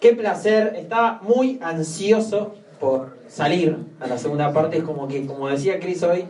[0.00, 0.74] qué placer.
[0.76, 4.78] Estaba muy ansioso por salir a la segunda parte.
[4.78, 6.24] Es como que, como decía Cris hoy,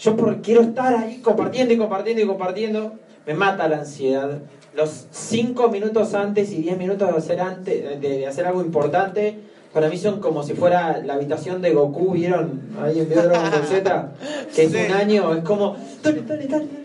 [0.00, 2.92] yo por, quiero estar ahí compartiendo y compartiendo y compartiendo.
[3.26, 4.38] Me mata la ansiedad.
[4.74, 9.38] Los cinco minutos antes y diez minutos de hacer, antes, de, hacer algo importante,
[9.72, 12.60] para mí son como si fuera la habitación de Goku, ¿vieron?
[12.82, 14.12] Ahí en Dragon Ball Z,
[14.54, 16.83] que es un año, es como, dale, dale, dale,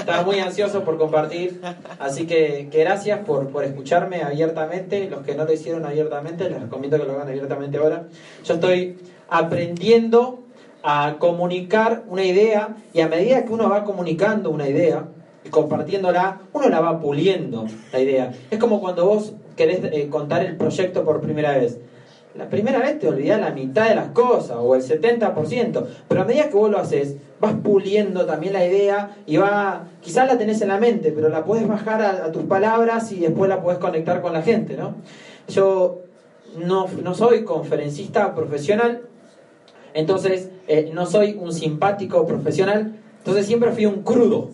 [0.00, 1.60] estaba muy ansioso por compartir,
[1.98, 5.08] así que, gracias por, por, escucharme abiertamente.
[5.08, 8.04] Los que no lo hicieron abiertamente, les recomiendo que lo hagan abiertamente ahora.
[8.44, 10.40] Yo estoy aprendiendo
[10.82, 15.08] a comunicar una idea y a medida que uno va comunicando una idea
[15.44, 18.32] y compartiéndola, uno la va puliendo la idea.
[18.50, 21.78] Es como cuando vos querés eh, contar el proyecto por primera vez
[22.34, 26.24] la primera vez te olvidas la mitad de las cosas o el 70%, pero a
[26.24, 30.60] medida que vos lo haces, vas puliendo también la idea y va, quizás la tenés
[30.62, 34.22] en la mente, pero la puedes bajar a, tus palabras y después la puedes conectar
[34.22, 34.94] con la gente, ¿no?
[35.48, 36.02] Yo
[36.64, 39.02] no, no soy conferencista profesional,
[39.92, 44.50] entonces eh, no soy un simpático profesional, entonces siempre fui un crudo.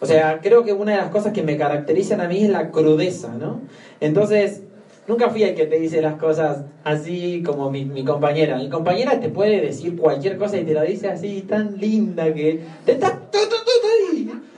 [0.00, 2.70] O sea, creo que una de las cosas que me caracterizan a mí es la
[2.70, 3.62] crudeza, ¿no?
[4.00, 4.62] Entonces,
[5.06, 8.56] Nunca fui el que te dice las cosas así como mi, compañera.
[8.56, 12.60] Mi compañera te puede decir cualquier cosa y te la dice así tan linda que
[12.86, 13.20] te está...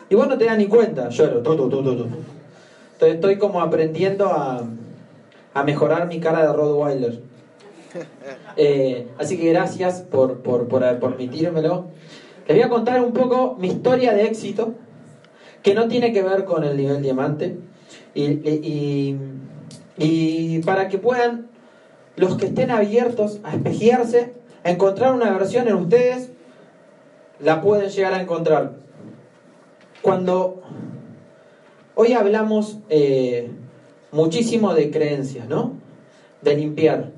[0.08, 1.08] Y vos no te das ni cuenta.
[1.08, 1.38] Lloro.
[1.38, 2.14] Entonces
[3.00, 4.64] estoy como aprendiendo a,
[5.52, 7.20] a mejorar mi cara de Rottweiler.
[8.58, 11.88] Eh, así que gracias por, por, por, permitírmelo.
[12.48, 14.74] Les voy a contar un poco mi historia de éxito,
[15.62, 17.58] que no tiene que ver con el nivel diamante.
[18.14, 19.18] y y
[20.64, 21.48] para que puedan
[22.16, 24.32] los que estén abiertos a espejearse,
[24.64, 26.30] a encontrar una versión en ustedes,
[27.40, 28.76] la pueden llegar a encontrar.
[30.02, 30.62] Cuando
[31.94, 33.50] hoy hablamos eh,
[34.12, 35.74] muchísimo de creencias, ¿no?
[36.42, 37.10] De limpiar,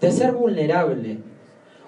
[0.00, 1.18] de ser vulnerable,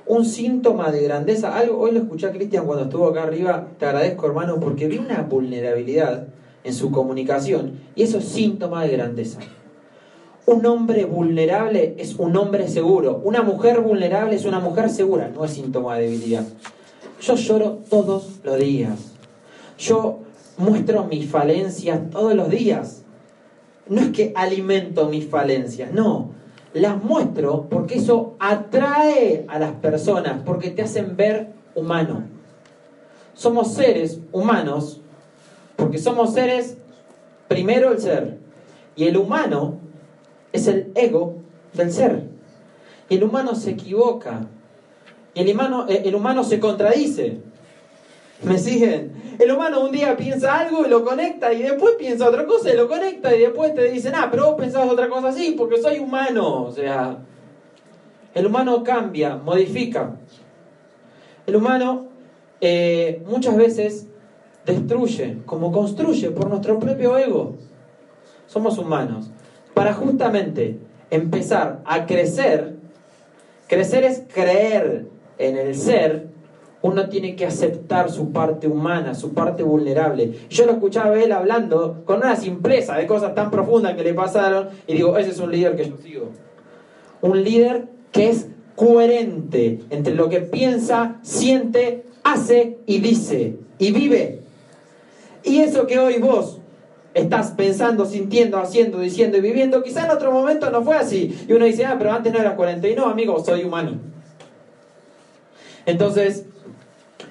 [0.07, 1.57] un síntoma de grandeza.
[1.57, 4.99] Algo, hoy lo escuché a Cristian cuando estuvo acá arriba, te agradezco hermano, porque vi
[4.99, 6.29] una vulnerabilidad
[6.65, 9.41] en su comunicación y eso es síntoma de grandeza.
[10.45, 13.21] Un hombre vulnerable es un hombre seguro.
[13.25, 16.45] Una mujer vulnerable es una mujer segura, no es síntoma de debilidad.
[17.21, 19.13] Yo lloro todos los días.
[19.79, 20.19] Yo
[20.57, 23.03] muestro mis falencias todos los días.
[23.89, 26.31] No es que alimento mis falencias, no.
[26.75, 32.25] Las muestro porque eso atrae a las personas, porque te hacen ver humano.
[33.35, 35.03] Somos seres humanos
[35.77, 36.77] porque somos seres,
[37.49, 38.39] primero el ser,
[38.95, 39.81] y el humano
[40.53, 41.37] es el ego
[41.73, 42.23] del ser.
[43.09, 44.47] Y el humano se equivoca.
[45.35, 47.39] Y el humano, eh, el humano se contradice.
[48.43, 49.13] ¿Me siguen?
[49.39, 52.77] El humano un día piensa algo y lo conecta y después piensa otra cosa y
[52.77, 56.01] lo conecta y después te dicen, ah, pero vos pensás otra cosa así porque soy
[56.01, 56.65] humano.
[56.65, 57.19] O sea,
[58.35, 60.17] el humano cambia, modifica.
[61.47, 62.09] El humano
[62.61, 64.07] eh, muchas veces
[64.67, 67.55] destruye como construye por nuestro propio ego.
[68.49, 69.31] Somos humanos
[69.75, 70.79] para justamente
[71.11, 72.77] empezar a crecer,
[73.69, 75.07] crecer es creer
[75.39, 76.29] en el ser,
[76.83, 80.33] uno tiene que aceptar su parte humana, su parte vulnerable.
[80.51, 84.69] Yo lo escuchaba él hablando con una simpleza de cosas tan profundas que le pasaron
[84.87, 86.31] y digo, ese es un líder que yo sigo.
[87.21, 94.41] Un líder que es coherente entre lo que piensa, siente, hace y dice y vive.
[95.45, 96.62] Y eso que hoy vos
[97.15, 101.45] estás pensando, sintiendo, haciendo, diciendo y viviendo, quizá en otro momento no fue así.
[101.49, 102.89] Y uno dice, ah, pero antes no era 40.
[102.89, 103.93] Y no, amigo, soy humano.
[105.87, 106.47] Entonces,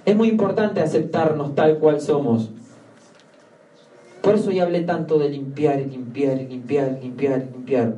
[0.06, 2.50] es muy importante aceptarnos tal cual somos.
[4.22, 7.96] Por eso ya hablé tanto de limpiar y limpiar y limpiar y limpiar y limpiar.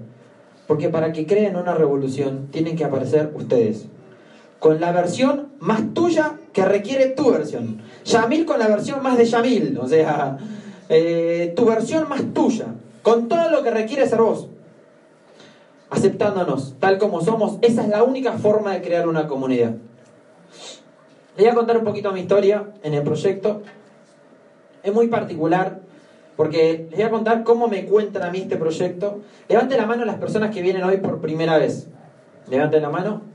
[0.68, 3.88] Porque para que creen una revolución tienen que aparecer ustedes.
[4.60, 7.82] Con la versión más tuya que requiere tu versión.
[8.06, 9.78] Yamil con la versión más de Yamil.
[9.78, 10.38] O sea,
[10.96, 12.68] eh, tu versión más tuya,
[13.02, 14.48] con todo lo que requiere ser vos,
[15.90, 17.58] aceptándonos tal como somos.
[17.64, 19.72] Esa es la única forma de crear una comunidad.
[21.36, 23.64] Les voy a contar un poquito mi historia en el proyecto.
[24.84, 25.80] Es muy particular
[26.38, 29.22] porque les voy a contar cómo me cuentan a mí este proyecto.
[29.50, 31.88] Levante la mano las personas que vienen hoy por primera vez.
[32.50, 33.33] Levanten la mano.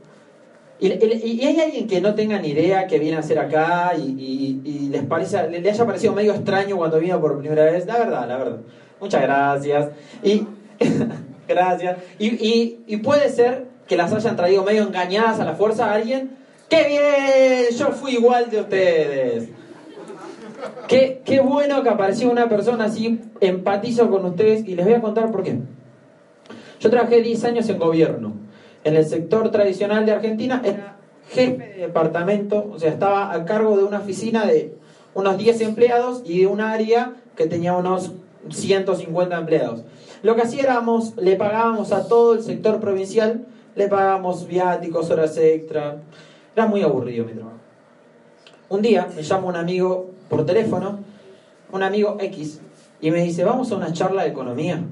[0.81, 5.03] Y, hay alguien que no tenga ni idea que viene a hacer acá y, les
[5.05, 7.87] parece, le, haya parecido medio extraño cuando vino por primera vez.
[7.87, 8.59] La verdad, la verdad.
[9.01, 9.91] Muchas gracias.
[10.23, 10.47] Y
[11.49, 11.99] gracias.
[12.19, 16.37] Y, puede ser que las hayan traído medio engañadas a la fuerza a alguien.
[16.69, 17.77] ¡Qué bien!
[17.77, 19.49] Yo fui igual de ustedes.
[20.87, 25.01] Qué, qué bueno que apareció una persona así, empatizo con ustedes y les voy a
[25.01, 25.59] contar por qué.
[26.81, 28.48] Yo trabajé 10 años en gobierno.
[28.85, 30.97] En el sector tradicional de Argentina era
[31.31, 34.75] jefe de departamento, o sea, estaba a cargo de una oficina de
[35.15, 38.13] unos 10 empleados y de un área que tenía unos
[38.49, 39.83] 150 empleados.
[40.23, 45.99] Lo que hacíamos, le pagábamos a todo el sector provincial, le pagábamos viáticos, horas extra.
[46.57, 47.59] Era muy aburrido mi trabajo.
[48.69, 51.01] Un día me llama un amigo por teléfono,
[51.73, 52.61] un amigo X,
[53.01, 54.83] y me dice, vamos a una charla de economía.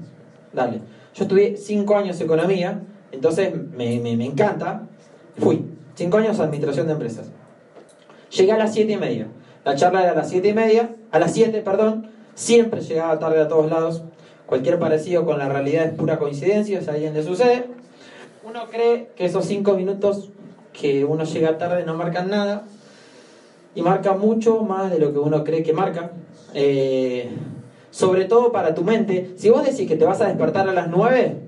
[0.53, 0.81] Dale.
[1.13, 2.79] Yo estudié 5 años de economía,
[3.11, 4.83] entonces me, me, encanta.
[5.37, 5.65] Fui.
[5.95, 7.27] 5 años administración de empresas.
[8.29, 9.27] Llegué a las 7 y media.
[9.63, 12.09] La charla era a las 7 y media, a las 7, perdón.
[12.35, 14.03] Siempre llegaba tarde a todos lados.
[14.45, 17.65] Cualquier parecido con la realidad es pura coincidencia, si a alguien sucede.
[18.47, 20.29] Uno cree que esos 5 minutos
[20.73, 22.65] que uno llega tarde no marcan nada.
[23.75, 26.11] Y marca mucho más de lo que uno cree que marca.
[26.53, 27.29] Eh,
[27.91, 29.31] sobre todo para tu mente.
[29.37, 31.46] Si vos decís que te vas a despertar a las 9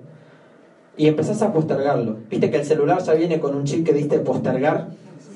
[1.00, 4.20] y empezás a postergarlo, viste que el celular ya viene con un chip que diste
[4.20, 4.90] postergar,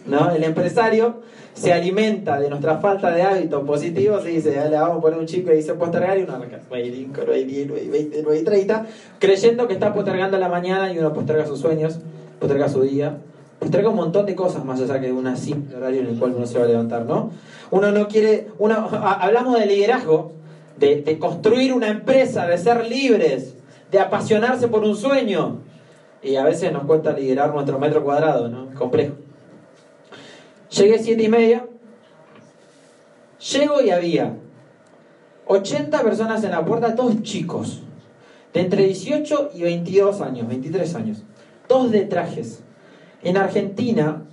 [0.06, 0.30] ¿no?
[0.30, 1.22] El empresario
[1.54, 5.26] se alimenta de nuestra falta de hábitos positivos y dice, le vamos a poner un
[5.26, 8.86] chip que dice postergar y uno arranca 9 5, 9 10, 9 20, 9 30,
[9.20, 11.98] creyendo que está postergando la mañana y uno posterga sus sueños,
[12.42, 13.20] posterga su día,
[13.58, 16.46] posterga un montón de cosas más allá que un simple horario en el cual uno
[16.46, 17.32] se va a levantar, ¿no?
[17.72, 20.34] Uno no quiere, uno, hablamos de liderazgo,
[20.78, 23.56] de, de construir una empresa, de ser libres,
[23.94, 25.60] de apasionarse por un sueño.
[26.22, 28.74] Y a veces nos cuesta liderar nuestro metro cuadrado, ¿no?
[28.74, 29.14] complejo.
[30.72, 31.68] Llegué siete y media.
[33.52, 34.36] Llego y había
[35.46, 37.84] 80 personas en la puerta, todos chicos,
[38.54, 41.24] de entre 18 y 22 años, 23 años,
[41.68, 42.64] todos de trajes.
[43.22, 44.24] En Argentina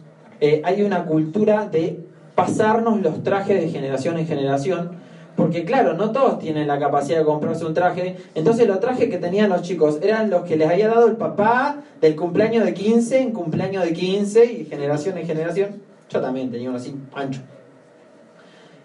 [0.40, 2.00] eh, hay una cultura de
[2.34, 4.92] pasarnos los trajes de generación en generación
[5.40, 8.18] porque claro, no todos tienen la capacidad de comprarse un traje.
[8.34, 11.78] Entonces los trajes que tenían los chicos eran los que les había dado el papá
[11.98, 15.80] del cumpleaños de 15 en cumpleaños de 15 y generación en generación.
[16.10, 17.40] Yo también tenía uno así, ancho.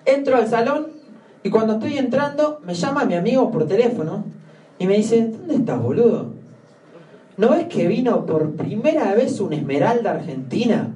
[0.06, 0.94] Entro al salón
[1.44, 4.24] y cuando estoy entrando me llama mi amigo por teléfono
[4.80, 6.28] y me dice, ¿dónde estás, boludo?
[7.36, 10.94] ¿No ves que vino por primera vez un esmeralda argentina?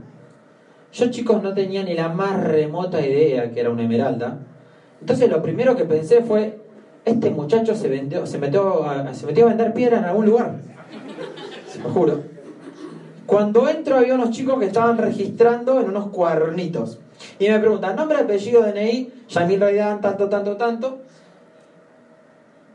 [0.93, 4.39] Yo chicos no tenía ni la más remota idea que era una esmeralda.
[5.01, 6.59] Entonces lo primero que pensé fue,
[7.05, 10.55] este muchacho se, vendió, se, metió a, se metió a vender piedra en algún lugar.
[11.67, 12.23] Se lo juro.
[13.25, 16.99] Cuando entro había unos chicos que estaban registrando en unos cuadernitos.
[17.37, 20.99] Y me preguntan, nombre, apellido, DNI, Yamil Raidán, tanto, tanto, tanto.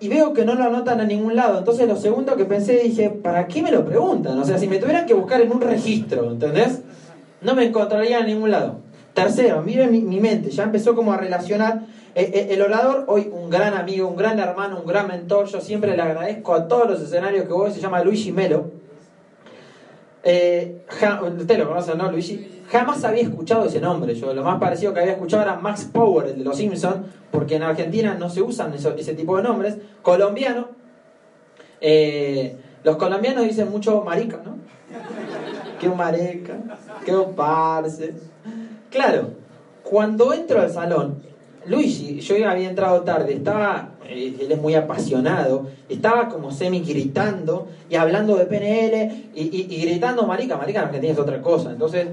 [0.01, 1.59] Y veo que no lo anotan a ningún lado.
[1.59, 4.39] Entonces lo segundo que pensé dije, ¿para qué me lo preguntan?
[4.39, 6.83] O sea, si me tuvieran que buscar en un registro, ¿entendés?
[7.41, 8.81] No me encontraría en ningún lado.
[9.15, 11.83] Tercero, miren mi, mente, ya empezó como a relacionar
[12.15, 16.03] el orador, hoy un gran amigo, un gran hermano, un gran mentor, yo siempre le
[16.03, 18.71] agradezco a todos los escenarios que voy, se llama Luigi Melo.
[20.23, 20.85] Eh,
[21.39, 22.63] usted lo conoce, ¿no, Luigi?
[22.71, 24.15] Jamás había escuchado ese nombre.
[24.15, 27.57] Yo lo más parecido que había escuchado era Max Power, el de los Simpsons, porque
[27.57, 29.77] en Argentina no se usan ese tipo de nombres.
[30.01, 30.69] Colombiano.
[32.85, 34.57] los colombianos dicen mucho marica, ¿no?
[35.79, 36.55] Que un mareca,
[37.05, 38.15] que un parce.
[38.91, 39.33] Claro,
[39.83, 41.34] cuando entro al salón,
[41.67, 47.69] Luigi, yo había entrado tarde, estaba, eh, él es muy apasionado, estaba como semi gritando
[47.89, 51.71] y hablando de PNL y, gritando marica, marica en Argentina es otra cosa.
[51.71, 52.09] Entonces,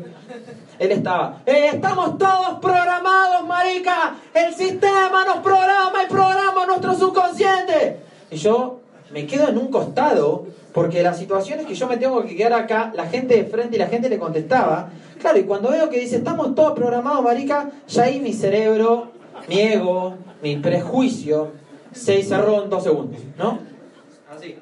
[0.79, 7.97] él estaba, eh, estamos todos programados, marica, el sistema nos programa y programa nuestro subconsciente.
[8.31, 8.79] Y yo
[9.11, 12.93] me quedo en un costado porque las situaciones que yo me tengo que quedar acá,
[12.95, 14.89] la gente de frente y la gente le contestaba.
[15.19, 19.11] Claro, y cuando veo que dice, estamos todos programados, marica, ya ahí mi cerebro
[19.47, 21.51] mi ego, mi prejuicio,
[21.91, 23.59] se cerró en dos segundos, ¿no?
[24.29, 24.55] Así.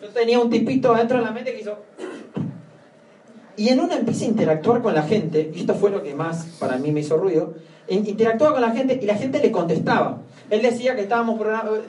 [0.00, 1.78] Yo tenía un tipito adentro de la mente que hizo...
[3.56, 6.56] Y en una empieza a interactuar con la gente, y esto fue lo que más
[6.58, 7.54] para mí me hizo ruido,
[7.88, 10.22] interactuaba con la gente y la gente le contestaba.
[10.50, 11.40] Él decía que estábamos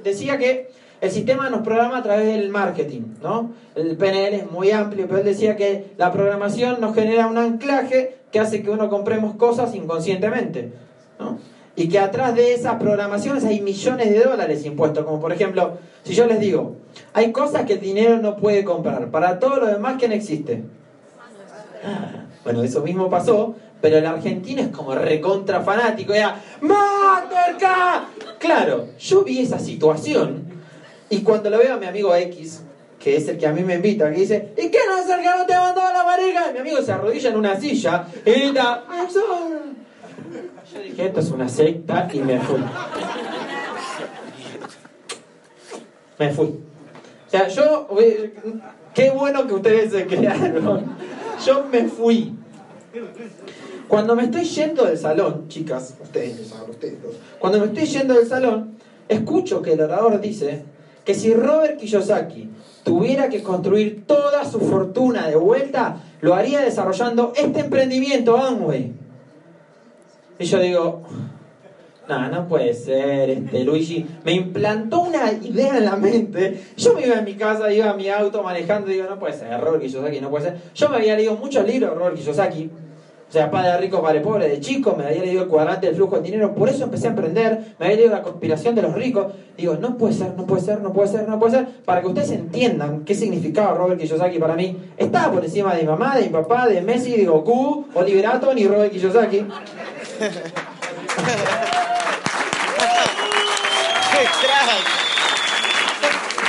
[0.04, 3.52] decía que el sistema nos programa a través del marketing, ¿no?
[3.76, 8.16] El PNL es muy amplio, pero él decía que la programación nos genera un anclaje
[8.32, 10.72] que hace que uno compremos cosas inconscientemente,
[11.20, 11.40] ¿no?
[11.76, 16.14] Y que atrás de esas programaciones hay millones de dólares impuestos, como por ejemplo, si
[16.14, 16.76] yo les digo,
[17.14, 20.64] hay cosas que el dinero no puede comprar, para todo lo demás no existe.
[22.44, 28.04] Bueno, eso mismo pasó, pero el argentino es como recontra fanático, era Mastercard.
[28.38, 30.44] Claro, yo vi esa situación
[31.10, 32.62] y cuando lo veo a mi amigo X,
[33.00, 35.22] que es el que a mí me invita, que dice, ¿y qué no es el
[35.22, 36.50] que no te mandó a la marica?
[36.50, 38.84] Y mi amigo se arrodilla en una silla y grita,
[40.74, 42.60] yo dije, esto es una secta y me fui.
[46.18, 46.60] Me fui.
[47.28, 48.34] sea, yo, eh,
[48.94, 50.96] qué bueno que ustedes se crearon.
[51.46, 52.36] Yo me fui.
[53.88, 57.16] Cuando me estoy yendo del salón, chicas, ustedes saben, ustedes dos.
[57.40, 58.78] Cuando me estoy yendo del salón,
[59.08, 60.64] escucho que el orador dice
[61.04, 62.50] que si Robert Kiyosaki
[62.84, 69.03] tuviera que construir toda su fortuna de vuelta, lo haría desarrollando este emprendimiento, Amway.
[70.40, 71.04] Y yo digo,
[72.08, 74.06] no, no puede ser, este Luigi.
[74.26, 76.62] Me implantó una idea en la mente.
[76.76, 79.60] Yo me iba a mi casa, iba a mi auto manejando digo, no puede ser,
[79.62, 80.58] Robert Kiyosaki, no puede ser.
[80.76, 82.70] Yo me había leído muchos libros de Robert Kiyosaki.
[83.30, 86.18] O sea, Padre Rico, Padre Pobre, de chico, me había leído el cuadrante del flujo
[86.18, 89.34] de dinero, por eso empecé a emprender, me había leído la conspiración de los ricos.
[89.58, 91.68] Digo, no puede ser, no puede ser, no puede ser, no puede ser.
[91.84, 95.88] Para que ustedes entiendan qué significaba Robert Kiyosaki para mí, estaba por encima de mi
[95.88, 99.48] mamá, de mi papá, de Messi, de Goku, Oliver Atom y Robert Kiyosaki.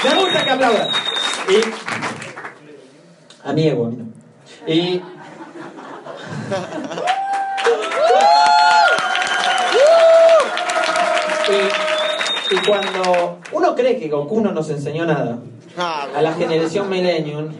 [0.05, 0.89] Me gusta que aplaudan.
[1.49, 1.61] Y.
[3.49, 4.05] A mi ego, a mí no.
[4.73, 5.03] Y.
[11.47, 15.39] Y, y cuando uno cree que Goku no nos enseñó nada,
[15.77, 17.53] a la generación Millennium,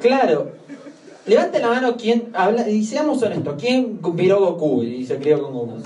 [0.00, 0.52] claro,
[1.26, 5.52] levante la mano quien habla, y seamos honestos, ¿quién miró Goku y se crió con
[5.52, 5.76] Goku?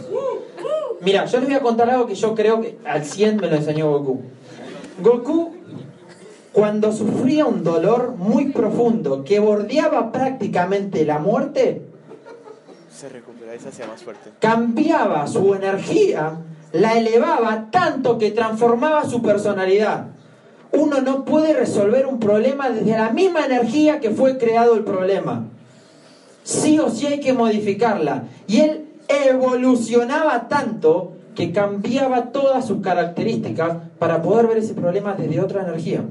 [1.00, 3.56] Mira, yo les voy a contar algo que yo creo que al 100 me lo
[3.56, 4.22] enseñó Goku.
[5.00, 5.54] Goku,
[6.52, 11.82] cuando sufría un dolor muy profundo que bordeaba prácticamente la muerte,
[12.92, 14.30] se recupera y se hacía más fuerte.
[14.40, 16.38] Cambiaba su energía,
[16.72, 20.08] la elevaba tanto que transformaba su personalidad.
[20.72, 25.46] Uno no puede resolver un problema desde la misma energía que fue creado el problema.
[26.44, 28.24] Sí o sí hay que modificarla.
[28.46, 35.40] Y él evolucionaba tanto que cambiaba todas sus características para poder ver ese problema desde
[35.40, 36.02] otra energía.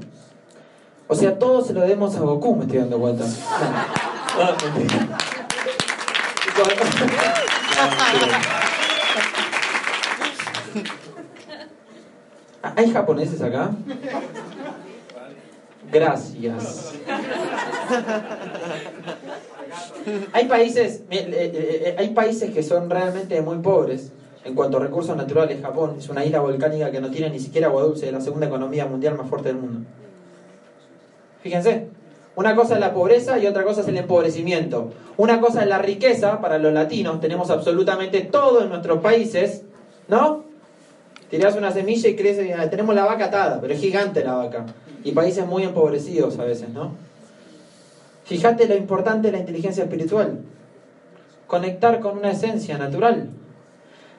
[1.06, 3.24] O sea, todo se lo demos a Goku, me estoy dando cuenta.
[12.76, 13.70] ¿Hay japoneses acá?
[15.90, 16.92] Gracias.
[20.32, 24.12] Hay países, eh, eh, eh, hay países que son realmente muy pobres
[24.44, 25.60] en cuanto a recursos naturales.
[25.60, 28.46] Japón es una isla volcánica que no tiene ni siquiera agua dulce, es la segunda
[28.46, 29.88] economía mundial más fuerte del mundo.
[31.42, 31.88] Fíjense,
[32.36, 34.92] una cosa es la pobreza y otra cosa es el empobrecimiento.
[35.16, 39.62] Una cosa es la riqueza, para los latinos tenemos absolutamente todo en nuestros países,
[40.08, 40.47] ¿no?
[41.30, 44.66] Tirás una semilla y crece, tenemos la vaca atada, pero es gigante la vaca.
[45.04, 46.92] Y países muy empobrecidos a veces, ¿no?
[48.24, 50.40] Fíjate lo importante de la inteligencia espiritual.
[51.46, 53.30] Conectar con una esencia natural.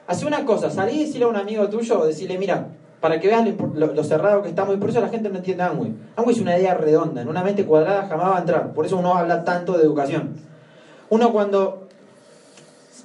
[0.06, 2.68] Hace una cosa, salí y decirle a un amigo tuyo, decirle, mira,
[3.00, 4.74] para que veas lo, cerrado que estamos.
[4.74, 5.94] Y por eso la gente no entiende Amway.
[6.16, 7.22] Amway es una idea redonda.
[7.22, 8.72] En una mente cuadrada jamás va a entrar.
[8.72, 10.34] Por eso uno habla tanto de educación.
[11.08, 11.88] Uno cuando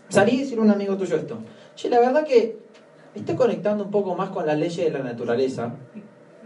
[0.10, 1.38] salí y decirle a un amigo tuyo esto.
[1.76, 2.65] Che, la verdad que
[3.16, 5.74] estoy conectando un poco más con las leyes de la naturaleza,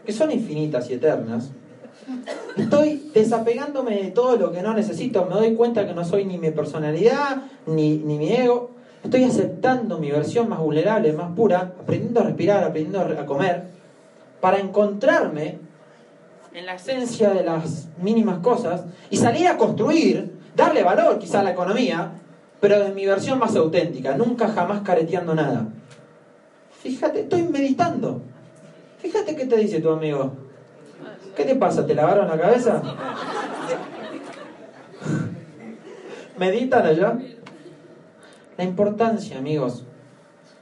[0.06, 1.52] que son infinitas y eternas.
[2.56, 5.26] Estoy desapegándome de todo lo que no necesito.
[5.26, 8.72] Me doy cuenta que no soy ni mi personalidad, ni, ni mi ego.
[9.04, 13.64] Estoy aceptando mi versión más vulnerable, más pura, aprendiendo a respirar, aprendiendo a comer,
[14.42, 15.60] para encontrarme
[16.54, 21.44] en la esencia de las mínimas cosas y salir a construir, darle valor quizá a
[21.44, 22.12] la economía,
[22.60, 25.68] pero de mi versión más auténtica, nunca jamás careteando nada.
[26.82, 28.22] Fíjate, estoy meditando.
[29.00, 30.32] Fíjate qué te dice tu amigo.
[31.36, 31.86] ¿Qué te pasa?
[31.86, 32.82] ¿Te lavaron la cabeza?
[36.38, 37.20] ¿Meditan allá?
[38.58, 39.84] La importancia, amigos,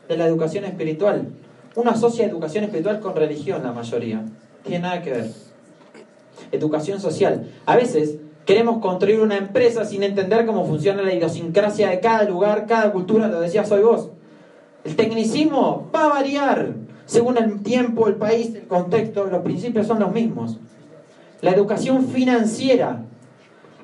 [0.07, 1.29] de la educación espiritual.
[1.75, 4.23] Uno asocia educación espiritual con religión, la mayoría.
[4.63, 5.31] Tiene nada que ver.
[6.51, 7.51] Educación social.
[7.65, 12.65] A veces queremos construir una empresa sin entender cómo funciona la idiosincrasia de cada lugar,
[12.65, 14.09] cada cultura, lo decía soy vos.
[14.87, 16.75] El tecnicismo va a variar
[17.05, 20.59] según el tiempo, el país, el contexto, los principios son los mismos.
[21.41, 23.03] La educación financiera.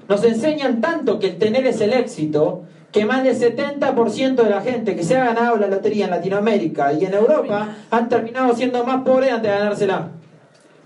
[0.07, 4.62] Nos enseñan tanto que el tener es el éxito que más del 70% de la
[4.62, 8.86] gente que se ha ganado la lotería en Latinoamérica y en Europa han terminado siendo
[8.86, 10.12] más pobres antes de ganársela.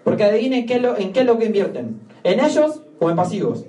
[0.03, 1.99] Porque adivinen en qué es lo que invierten.
[2.23, 3.65] ¿En ellos o en pasivos?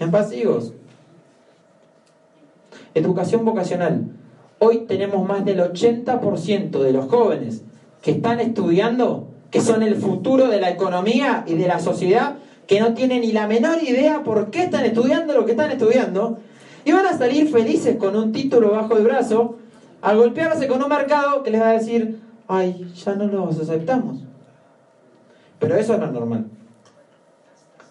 [0.00, 0.74] En pasivos.
[2.92, 4.19] Educación vocacional.
[4.62, 7.62] Hoy tenemos más del 80% de los jóvenes
[8.02, 12.36] que están estudiando, que son el futuro de la economía y de la sociedad,
[12.66, 16.40] que no tienen ni la menor idea por qué están estudiando lo que están estudiando
[16.84, 19.56] y van a salir felices con un título bajo el brazo
[20.02, 24.18] al golpearse con un mercado que les va a decir, ay, ya no los aceptamos.
[25.58, 26.44] Pero eso no es normal.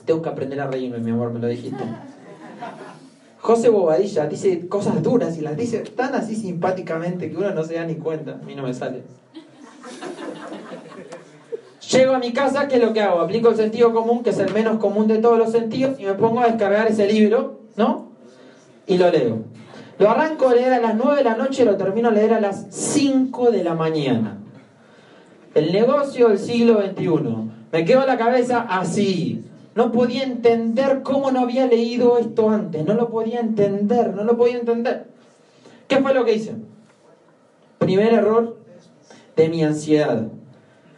[0.06, 1.84] Tengo que aprender a reírme, mi amor, me lo dijiste.
[3.42, 7.76] José Bobadilla dice cosas duras y las dice tan así simpáticamente que uno no se
[7.76, 8.34] da ni cuenta.
[8.34, 9.04] A mí no me sale.
[11.90, 13.20] Llego a mi casa, ¿qué es lo que hago?
[13.22, 16.14] Aplico el sentido común, que es el menos común de todos los sentidos, y me
[16.14, 18.12] pongo a descargar ese libro, ¿no?
[18.86, 19.40] Y lo leo.
[19.98, 22.34] Lo arranco a leer a las 9 de la noche y lo termino a leer
[22.34, 24.38] a las 5 de la mañana.
[25.56, 27.08] El negocio del siglo XXI.
[27.72, 29.49] Me quedo la cabeza así.
[29.80, 32.86] No podía entender cómo no había leído esto antes.
[32.86, 35.06] No lo podía entender, no lo podía entender.
[35.88, 36.56] ¿Qué fue lo que hice?
[37.78, 38.58] Primer error
[39.38, 40.28] de mi ansiedad.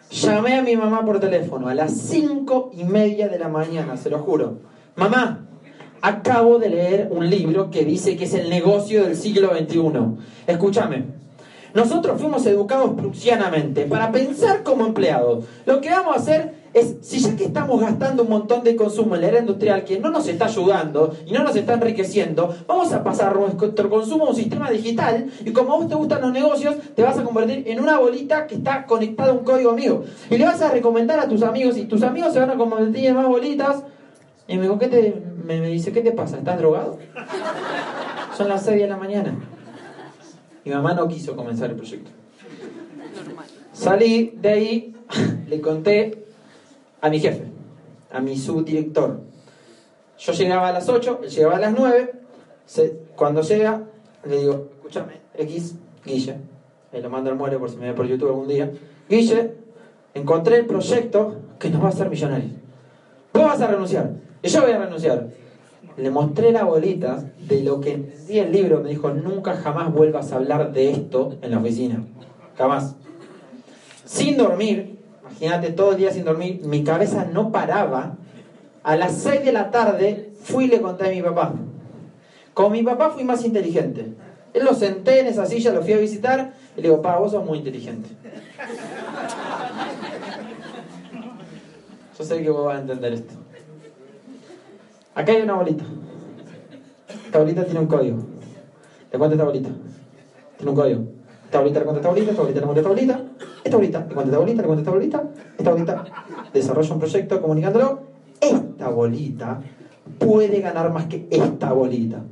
[0.10, 4.10] Llamé a mi mamá por teléfono a las cinco y media de la mañana, se
[4.10, 4.58] lo juro.
[4.96, 5.46] Mamá,
[6.02, 9.92] acabo de leer un libro que dice que es el negocio del siglo XXI.
[10.48, 11.06] Escúchame.
[11.76, 15.46] Nosotros fuimos educados prusianamente para pensar como empleados.
[15.68, 19.16] Lo que vamos a hacer es, si ya que estamos gastando un montón de consumo
[19.16, 22.94] en la era industrial que no nos está ayudando y no nos está enriqueciendo, vamos
[22.94, 26.32] a pasar nuestro consumo a un sistema digital y como a vos te gustan los
[26.32, 30.04] negocios, te vas a convertir en una bolita que está conectada a un código amigo.
[30.30, 33.06] Y le vas a recomendar a tus amigos y tus amigos se van a convertir
[33.06, 33.84] en más bolitas.
[34.48, 36.38] Y me, dijo, ¿qué te, me, me dice, ¿qué te pasa?
[36.38, 36.98] ¿Estás drogado?
[38.38, 39.36] Son las 6 de la mañana.
[40.64, 42.12] Mi mamá no quiso comenzar el proyecto.
[43.74, 44.96] Salí de ahí,
[45.48, 46.22] le conté
[47.02, 47.44] a mi jefe,
[48.12, 49.22] a mi subdirector.
[50.20, 52.14] Yo llegaba a las 8, él llegaba a las 9.
[52.66, 53.84] se- cuando llega,
[54.24, 56.36] le digo, escúchame, X, Guille,
[56.94, 58.72] me lo mando al muere por si me ve por YouTube algún día.
[59.10, 59.52] Guille,
[60.14, 62.52] encontré el proyecto que nos va a hacer millonarios.
[63.34, 65.28] Vos vas a renunciar, y yo voy a renunciar.
[65.98, 68.80] Le mostré la bolita de lo que entendí el libro.
[68.82, 72.06] Me dijo, nunca jamás vuelvas a hablar de esto en la oficina.
[72.58, 72.96] Jamás.
[74.06, 74.91] Sin dormir,
[75.42, 78.16] imagínate todo el día sin dormir, mi cabeza no paraba.
[78.84, 81.54] A las 6 de la tarde fui y le conté a mi papá.
[82.54, 84.14] Con mi papá fui más inteligente.
[84.54, 87.32] Él lo senté en esa silla, lo fui a visitar y le digo, papá, vos
[87.32, 88.10] sos muy inteligente.
[92.18, 93.34] Yo sé que vos vas a entender esto.
[95.16, 95.84] Acá hay una bolita.
[97.26, 98.20] Esta bolita tiene un código.
[99.12, 99.70] ¿Le cuento esta bolita?
[100.58, 101.04] Tiene un código.
[101.46, 103.31] Esta bolita le cuenta esta bolita, esta bolita le cuenta esta bolita,
[103.64, 105.24] esta bolita le cuenta esta bolita, le cuenta esta bolita,
[105.58, 106.04] esta bolita
[106.54, 108.00] desarrolla un proyecto comunicándolo.
[108.40, 109.62] Esta bolita
[110.18, 112.24] puede ganar más que esta bolita.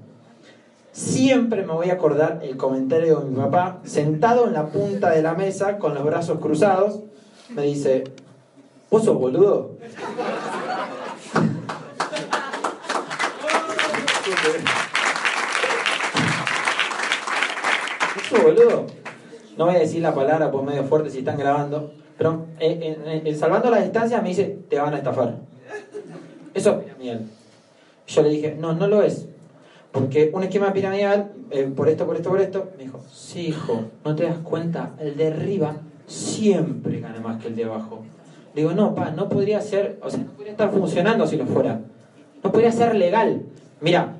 [0.91, 5.21] Siempre me voy a acordar el comentario de mi papá, sentado en la punta de
[5.21, 7.01] la mesa con los brazos cruzados,
[7.49, 8.05] me dice,
[8.89, 9.77] ¿vos sos boludo?
[18.15, 18.98] ¿Vos sos boludo?
[19.59, 23.69] No voy a decir la palabra por medio fuerte si están grabando, pero eh, salvando
[23.69, 25.35] la distancia me dice, te van a estafar.
[26.53, 27.25] Eso es piramidal.
[28.07, 29.27] Yo le dije, no, no lo es.
[29.91, 33.81] Porque un esquema piramidal, eh, por esto, por esto, por esto, me dijo, sí, hijo,
[34.05, 34.93] ¿no te das cuenta?
[34.97, 35.75] El de arriba
[36.07, 37.99] siempre gana más que el de abajo.
[38.55, 41.81] Digo, no, pa, no podría ser, o sea, no podría estar funcionando si lo fuera.
[42.41, 43.41] No podría ser legal.
[43.81, 44.19] Mira,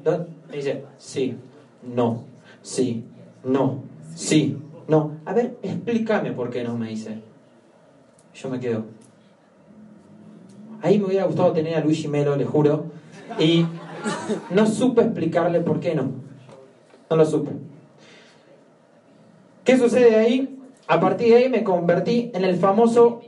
[0.50, 1.38] me dice, sí,
[1.82, 2.26] no,
[2.62, 3.06] sí,
[3.46, 4.58] no, sí,
[4.90, 5.20] no.
[5.26, 7.22] A ver, explícame por qué no, me dice.
[8.34, 8.86] Yo me quedo.
[10.82, 12.86] Ahí me hubiera gustado tener a Luigi Melo, le juro.
[13.38, 13.66] Y
[14.50, 16.12] no supe explicarle por qué no.
[17.10, 17.52] No lo supe.
[19.64, 20.58] ¿Qué sucede ahí?
[20.88, 23.22] A partir de ahí me convertí en el famoso.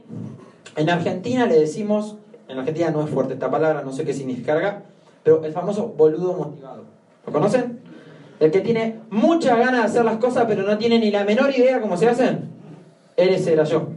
[0.76, 2.18] En Argentina le decimos.
[2.48, 4.84] En Argentina no es fuerte esta palabra, no sé qué significa,
[5.24, 6.84] pero el famoso boludo motivado.
[7.26, 7.81] ¿Lo conocen?
[8.42, 11.56] El que tiene muchas ganas de hacer las cosas, pero no tiene ni la menor
[11.56, 12.50] idea cómo se hacen.
[13.16, 13.90] Ese era yo.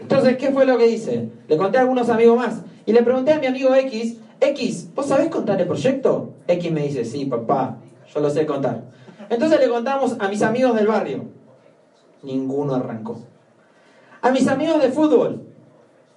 [0.00, 1.30] Entonces, ¿qué fue lo que hice?
[1.48, 2.62] Le conté a algunos amigos más.
[2.86, 6.32] Y le pregunté a mi amigo X, X, ¿vos sabés contar el proyecto?
[6.46, 7.78] X me dice, sí, papá,
[8.14, 8.84] yo lo sé contar.
[9.28, 11.24] Entonces le contamos a mis amigos del barrio.
[12.22, 13.18] Ninguno arrancó.
[14.20, 15.42] A mis amigos de fútbol.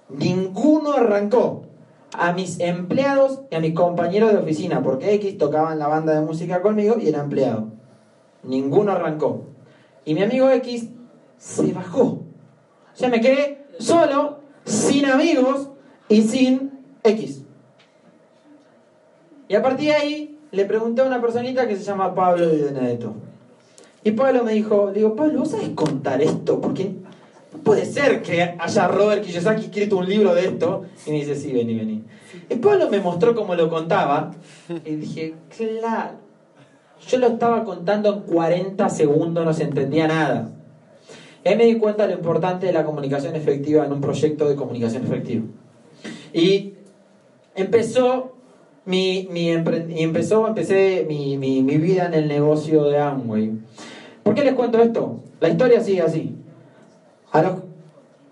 [0.08, 1.65] Ninguno arrancó.
[2.12, 6.14] A mis empleados y a mis compañeros de oficina, porque X tocaba en la banda
[6.14, 7.68] de música conmigo y era empleado.
[8.42, 9.44] Ninguno arrancó.
[10.04, 10.88] Y mi amigo X
[11.36, 12.02] se bajó.
[12.02, 12.24] O
[12.94, 15.70] sea, me quedé solo, sin amigos
[16.08, 17.42] y sin X.
[19.48, 22.62] Y a partir de ahí le pregunté a una personita que se llama Pablo Di
[22.62, 23.14] Benedetto.
[24.02, 26.60] Y Pablo me dijo, digo, Pablo, ¿vos sabés contar esto?
[26.60, 26.94] Porque
[27.64, 30.84] puede ser que haya Robert Kiyosaki escrito un libro de esto.
[31.06, 32.04] Y me dice, sí, vení, vení.
[32.48, 34.32] Y Pablo me mostró cómo lo contaba.
[34.84, 36.26] Y dije, claro.
[37.08, 40.50] Yo lo estaba contando en 40 segundos, no se entendía nada.
[41.44, 44.48] Y ahí me di cuenta de lo importante de la comunicación efectiva en un proyecto
[44.48, 45.44] de comunicación efectiva.
[46.32, 46.74] Y
[47.54, 48.32] empezó
[48.84, 53.52] mi, mi y empezó, empecé mi, mi, mi vida en el negocio de Amway.
[54.22, 55.20] ¿Por qué les cuento esto?
[55.38, 56.35] La historia sigue así.
[57.32, 57.52] A los,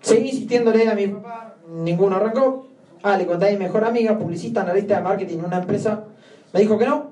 [0.01, 2.67] seguí insistiéndole a mi papá, ninguno arrancó.
[3.03, 6.05] Ah, le conté a mi mejor amiga, publicista, analista de marketing en una empresa.
[6.53, 7.11] Me dijo que no.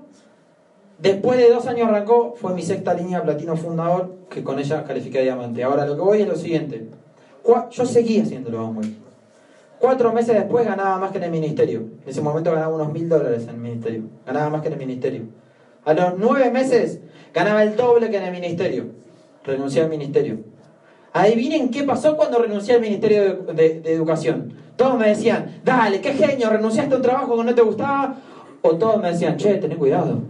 [0.97, 5.19] Después de dos años arrancó, fue mi sexta línea platino fundador, que con ella califiqué
[5.19, 5.63] a diamante.
[5.63, 6.87] Ahora lo que voy es lo siguiente.
[7.71, 8.95] Yo seguí haciéndolo Amway.
[9.79, 11.79] Cuatro meses después ganaba más que en el ministerio.
[11.81, 14.03] En ese momento ganaba unos mil dólares en el ministerio.
[14.25, 15.23] Ganaba más que en el ministerio.
[15.83, 17.01] A los nueve meses
[17.33, 18.85] ganaba el doble que en el ministerio.
[19.43, 20.39] Renuncié al ministerio.
[21.13, 24.53] Adivinen qué pasó cuando renuncié al ministerio de, educación.
[24.75, 28.15] Todos me decían, dale, qué genio, renunciaste a un trabajo que no te gustaba.
[28.63, 30.21] O todos me decían, che, ten cuidado.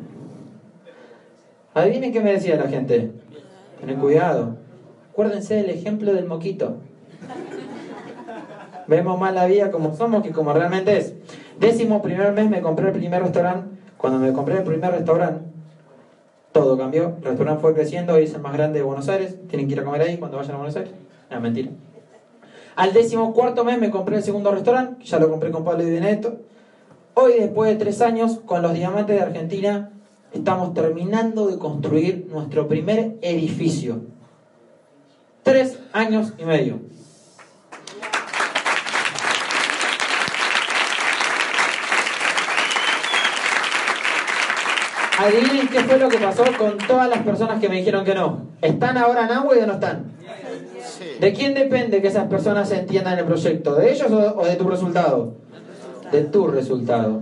[1.73, 3.11] Adivinen qué me decía la gente.
[3.85, 4.57] Ten cuidado.
[5.11, 6.77] Acuérdense del ejemplo del moquito.
[8.87, 11.13] Vemos más la vida como somos que como realmente es.
[11.59, 13.73] Décimo primer mes me compré el primer restaurante.
[13.97, 15.52] Cuando me compré el primer restaurante,
[16.53, 17.15] todo cambió.
[17.17, 19.37] El restaurante fue creciendo, hoy es el más grande de Buenos Aires.
[19.49, 20.93] Tienen que ir a comer ahí cuando vayan a Buenos Aires.
[21.29, 21.71] No, mentira.
[22.75, 25.91] Al décimo cuarto mes me compré el segundo restaurante, ya lo compré con Pablo y
[25.91, 26.37] Benedetto.
[27.15, 29.91] Hoy, después de tres años, con los diamantes de Argentina,
[30.31, 34.01] estamos terminando de construir nuestro primer edificio.
[35.43, 36.79] Tres años y medio.
[45.19, 48.47] Adivinen qué fue lo que pasó con todas las personas que me dijeron que no.
[48.61, 50.11] ¿Están ahora en Amway o no están?
[50.83, 51.05] Sí.
[51.19, 53.75] ¿De quién depende que esas personas entiendan el proyecto?
[53.75, 55.33] ¿De ellos o, o de tu resultado?
[56.11, 57.21] De tu resultado.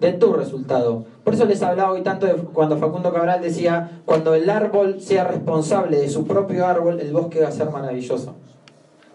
[0.00, 1.04] De tu resultado.
[1.24, 5.24] Por eso les hablaba hoy tanto de cuando Facundo Cabral decía, cuando el árbol sea
[5.24, 8.34] responsable de su propio árbol, el bosque va a ser maravilloso.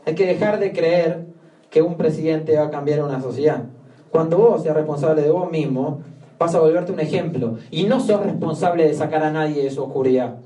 [0.05, 1.25] Hay que dejar de creer
[1.69, 3.63] que un presidente va a cambiar una sociedad.
[4.11, 6.01] Cuando vos seas responsable de vos mismo,
[6.37, 7.57] vas a volverte un ejemplo.
[7.71, 10.37] Y no sos responsable de sacar a nadie de su oscuridad.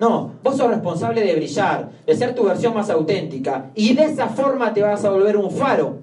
[0.00, 3.70] No, vos sos responsable de brillar, de ser tu versión más auténtica.
[3.74, 5.98] Y de esa forma te vas a volver un faro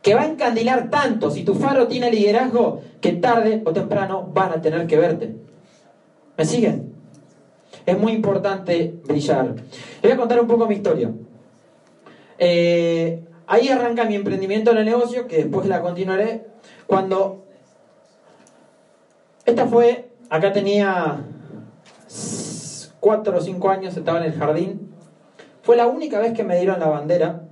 [0.00, 4.52] que va a encandilar tanto si tu faro tiene liderazgo que tarde o temprano van
[4.52, 5.34] a tener que verte.
[6.36, 6.92] ¿Me siguen?
[7.86, 9.54] Es muy importante brillar.
[9.54, 11.10] Les voy a contar un poco mi historia.
[12.38, 16.46] Eh, ahí arranca mi emprendimiento en el negocio, que después la continuaré.
[16.86, 17.43] Cuando.
[19.46, 20.10] Esta fue.
[20.30, 21.20] Acá tenía.
[23.00, 24.90] 4 o 5 años, estaba en el jardín.
[25.62, 27.42] Fue la única vez que me dieron la bandera.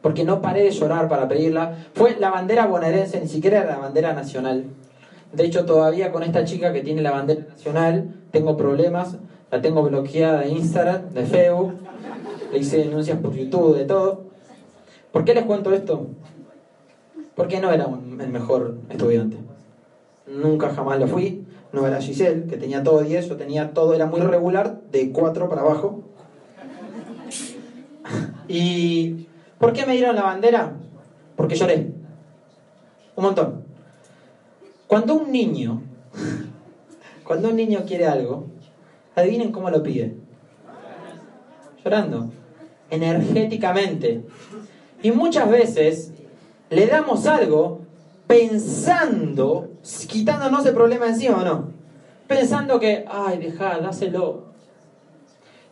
[0.00, 1.76] Porque no paré de llorar para pedirla.
[1.94, 4.64] Fue la bandera bonaerense, ni siquiera era la bandera nacional.
[5.32, 9.16] De hecho, todavía con esta chica que tiene la bandera nacional, tengo problemas.
[9.50, 11.74] La tengo bloqueada de Instagram, de Facebook.
[12.52, 14.24] Le hice denuncias por YouTube, de todo.
[15.12, 16.06] ¿Por qué les cuento esto?
[17.34, 19.36] Porque no era un- el mejor estudiante.
[20.26, 21.44] Nunca jamás lo fui.
[21.72, 25.48] No era Giselle, que tenía todo 10, yo tenía todo, era muy regular, de 4
[25.48, 26.02] para abajo.
[28.48, 29.26] ¿Y
[29.58, 30.76] por qué me dieron la bandera?
[31.36, 31.92] Porque lloré.
[33.16, 33.64] Un montón.
[34.86, 35.82] Cuando un niño,
[37.24, 38.46] cuando un niño quiere algo,
[39.14, 40.16] adivinen cómo lo pide.
[41.84, 42.30] Llorando.
[42.90, 44.24] Energéticamente.
[45.02, 46.12] Y muchas veces
[46.70, 47.85] le damos algo
[48.26, 49.70] pensando,
[50.08, 51.70] quitándonos el problema encima o no.
[52.26, 54.46] Pensando que, ay, dejá, dáselo.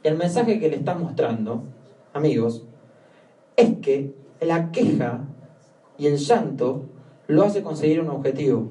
[0.03, 1.65] El mensaje que le estás mostrando,
[2.13, 2.65] amigos,
[3.57, 5.25] es que la queja
[5.99, 6.85] y el llanto
[7.27, 8.71] lo hace conseguir un objetivo.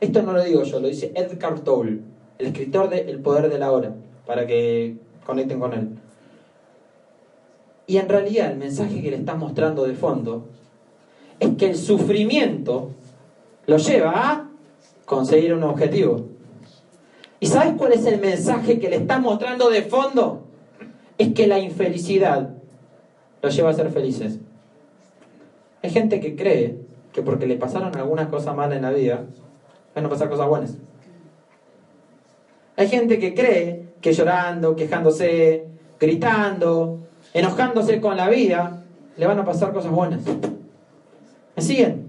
[0.00, 2.00] Esto no lo digo yo, lo dice Edgar Tolle,
[2.38, 3.94] el escritor de El poder de la hora,
[4.26, 5.88] para que conecten con él.
[7.86, 10.46] Y en realidad el mensaje que le estás mostrando de fondo
[11.38, 12.90] es que el sufrimiento
[13.66, 14.48] lo lleva a
[15.04, 16.26] conseguir un objetivo.
[17.40, 20.44] ¿Y sabes cuál es el mensaje que le estás mostrando de fondo?
[21.18, 22.50] Es que la infelicidad
[23.42, 24.38] lo lleva a ser felices.
[25.82, 26.78] Hay gente que cree
[27.12, 29.26] que porque le pasaron algunas cosas malas en la vida,
[29.94, 30.76] van a pasar cosas buenas.
[32.76, 35.66] Hay gente que cree que llorando, quejándose,
[36.00, 37.00] gritando,
[37.32, 38.84] enojándose con la vida,
[39.16, 40.20] le van a pasar cosas buenas.
[41.54, 42.03] ¿Me siguen?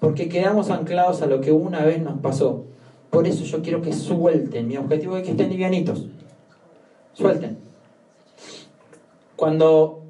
[0.00, 2.64] Porque quedamos anclados a lo que una vez nos pasó.
[3.10, 4.66] Por eso yo quiero que suelten.
[4.66, 6.06] Mi objetivo es que estén livianitos.
[7.12, 7.58] Suelten.
[9.36, 10.02] Cuando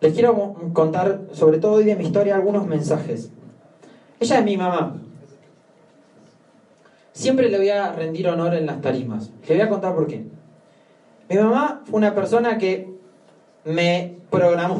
[0.00, 3.30] les quiero contar, sobre todo hoy de mi historia, algunos mensajes.
[4.18, 4.96] Ella es mi mamá.
[7.12, 9.30] Siempre le voy a rendir honor en las tarimas.
[9.46, 10.24] Le voy a contar por qué.
[11.28, 12.88] Mi mamá fue una persona que
[13.64, 14.78] me programó.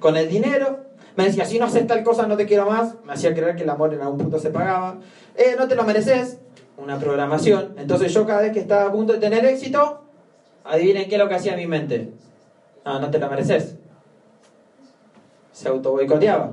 [0.00, 0.85] Con el dinero
[1.16, 2.94] Me decía, si no haces tal cosa no te quiero más.
[3.04, 4.98] Me hacía creer que el amor en algún punto se pagaba.
[5.34, 6.38] Eh, no te lo mereces.
[6.76, 7.74] Una programación.
[7.78, 10.02] Entonces yo cada vez que estaba a punto de tener éxito,
[10.62, 12.12] adivinen qué es lo que hacía mi mente.
[12.84, 13.76] No, no te lo mereces.
[15.52, 16.52] Se auto boicoteaba.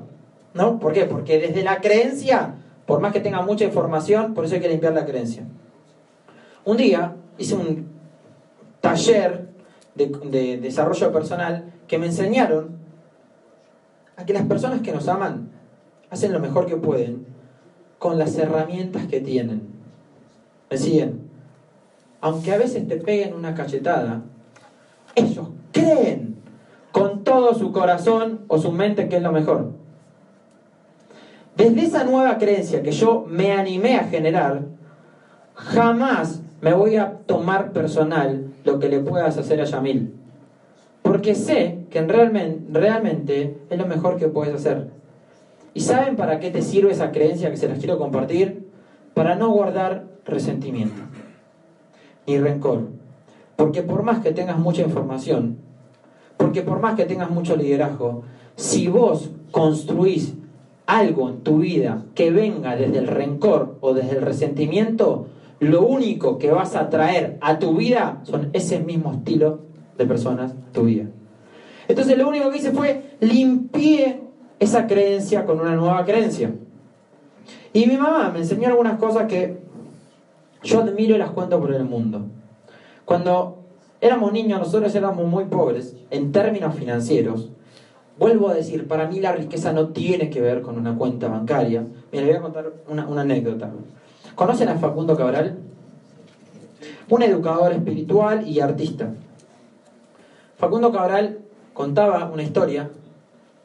[0.54, 0.80] ¿No?
[0.80, 1.06] ¿Por qué?
[1.06, 4.94] Porque desde la creencia, por más que tenga mucha información, por eso hay que limpiar
[4.94, 5.44] la creencia.
[6.64, 7.92] Un día hice un
[8.80, 9.50] taller
[9.96, 12.83] de, de desarrollo personal que me enseñaron
[14.18, 15.50] a que las personas que nos aman
[16.10, 17.26] hacen lo mejor que pueden
[18.00, 19.64] con las herramientas que tienen.
[20.70, 21.22] ¿Me siguen?
[22.22, 24.22] Aunque a veces te peguen una cachetada,
[25.16, 26.36] ellos creen
[26.92, 29.72] con todo su corazón o su mente que es lo mejor.
[31.56, 34.64] Desde esa nueva creencia que yo me animé a generar,
[35.56, 40.16] jamás me voy a tomar personal lo que le puedas hacer a Yamil.
[41.04, 44.90] Porque sé que realmente, realmente es lo mejor que puedes hacer.
[45.76, 48.68] ¿Y saben para qué te sirve esa creencia que se las quiero compartir?
[49.14, 51.02] Para no guardar resentimiento
[52.26, 52.88] ni rencor.
[53.56, 55.58] Porque por más que tengas mucha información,
[56.38, 58.24] porque por más que tengas mucho liderazgo,
[58.56, 60.34] si vos construís
[60.86, 65.28] algo en tu vida que venga desde el rencor o desde el resentimiento,
[65.60, 70.54] lo único que vas a traer a tu vida son ese mismo estilo de personas
[70.72, 71.06] tu vida.
[71.88, 74.22] Entonces lo único que hice fue limpié
[74.60, 76.54] esa creencia con una nueva creencia.
[77.74, 79.58] Y mi mamá me enseñó algunas cosas que
[80.64, 82.22] yo admiro y las cuento por el mundo.
[83.06, 83.64] Cuando
[84.00, 87.50] éramos niños, nosotros éramos muy pobres en términos financieros.
[88.18, 91.86] Vuelvo a decir, para mí la riqueza no tiene que ver con una cuenta bancaria.
[92.12, 93.72] Me les voy a contar una anécdota.
[94.36, 95.58] ¿Conocen a Facundo Cabral?
[97.10, 99.14] Un educador espiritual y artista.
[100.64, 101.40] Facundo Cabral
[101.74, 102.90] contaba una historia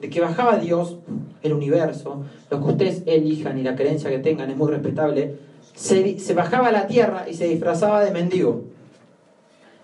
[0.00, 0.98] de que bajaba Dios,
[1.44, 5.37] el universo, lo que ustedes elijan y la creencia que tengan es muy respetable,
[5.76, 8.64] se, se bajaba a la tierra y se disfrazaba de mendigo.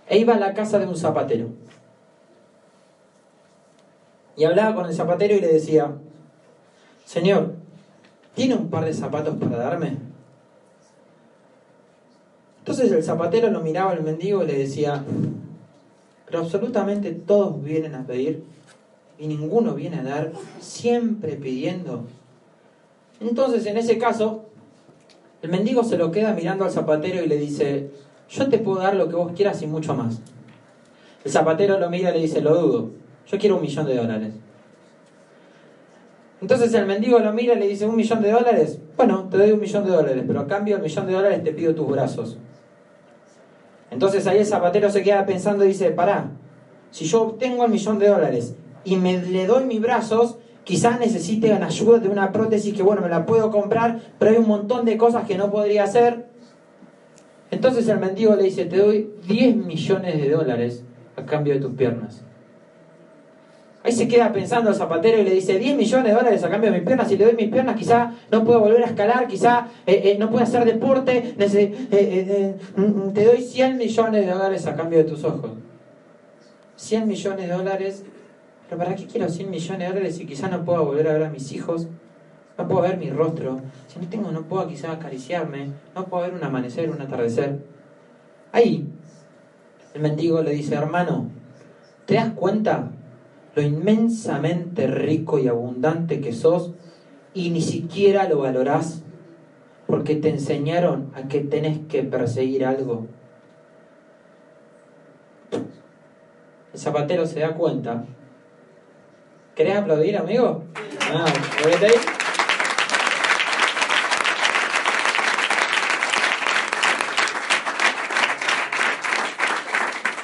[0.09, 1.51] E iba a la casa de un zapatero.
[4.37, 5.93] Y hablaba con el zapatero y le decía,
[7.05, 7.53] Señor,
[8.35, 9.99] ¿tiene un par de zapatos para darme?
[12.59, 15.05] Entonces el zapatero lo miraba al mendigo y le decía,
[16.27, 18.43] pero absolutamente todos vienen a pedir
[19.19, 22.05] y ninguno viene a dar, siempre pidiendo.
[23.21, 24.45] Entonces en ese caso,
[25.43, 27.91] el mendigo se lo queda mirando al zapatero y le dice,
[28.29, 30.21] yo te puedo dar lo que vos quieras y mucho más.
[31.25, 32.91] El zapatero lo mira y le dice, lo dudo,
[33.27, 34.35] yo quiero un millón de dólares.
[36.41, 38.79] Entonces el mendigo lo mira y le dice, ¿un millón de dólares?
[38.97, 41.53] Bueno, te doy un millón de dólares, pero a cambio del millón de dólares te
[41.53, 42.37] pido tus brazos.
[43.95, 46.33] Entonces ahí el zapatero se queda pensando y dice, pará,
[46.91, 51.53] si yo obtengo el millón de dólares y me le doy mis brazos, quizás necesite
[51.53, 54.85] una ayuda de una prótesis que bueno, me la puedo comprar, pero hay un montón
[54.85, 56.27] de cosas que no podría hacer.
[57.53, 60.83] Entonces el mendigo le dice, te doy 10 millones de dólares
[61.17, 62.25] a cambio de tus piernas.
[63.85, 66.73] Ahí se queda pensando el zapatero y le dice, 10 millones de dólares a cambio
[66.73, 69.69] de mis piernas, si le doy mis piernas quizá no puedo volver a escalar, quizá
[69.87, 74.75] eh, eh, no puedo hacer deporte, eh, mm, te doy 100 millones de dólares a
[74.75, 75.51] cambio de tus ojos.
[76.77, 78.05] 100 millones de dólares,
[78.71, 81.25] pero ¿para qué quiero 100 millones de dólares si quizá no puedo volver a ver
[81.25, 81.87] a mis hijos?
[82.57, 86.33] No puedo ver mi rostro, si no tengo, no puedo quizá acariciarme, no puedo ver
[86.33, 87.59] un amanecer, un atardecer.
[88.51, 88.87] Ahí,
[89.93, 91.29] el mendigo le dice, hermano,
[92.07, 92.94] ¿te das cuenta
[93.55, 96.73] lo inmensamente rico y abundante que sos
[97.35, 99.03] y ni siquiera lo valorás
[99.87, 103.07] porque te enseñaron a que tenés que perseguir algo.
[106.73, 108.05] El zapatero se da cuenta.
[109.55, 110.65] ¿Querés aplaudir, amigo?
[111.13, 111.27] Ah,
[111.65, 111.95] ahí.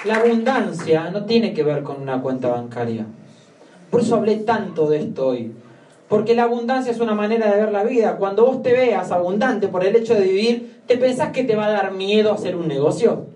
[0.05, 3.07] La abundancia no tiene que ver con una cuenta bancaria.
[3.91, 5.53] Por eso hablé tanto de esto hoy.
[6.09, 8.17] Porque la abundancia es una manera de ver la vida.
[8.17, 11.67] Cuando vos te veas abundante por el hecho de vivir, ¿te pensás que te va
[11.67, 13.27] a dar miedo hacer un negocio?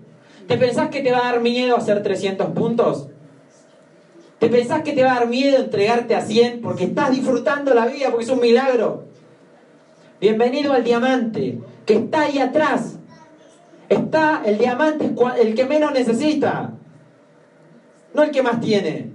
[0.47, 3.07] ¿Te pensás que te va a dar miedo hacer 300 puntos?
[4.39, 7.85] ¿Te pensás que te va a dar miedo entregarte a 100 porque estás disfrutando la
[7.87, 9.05] vida, porque es un milagro?
[10.19, 12.97] Bienvenido al diamante, que está ahí atrás.
[13.87, 16.73] Está el diamante, el que menos necesita,
[18.13, 19.14] no el que más tiene.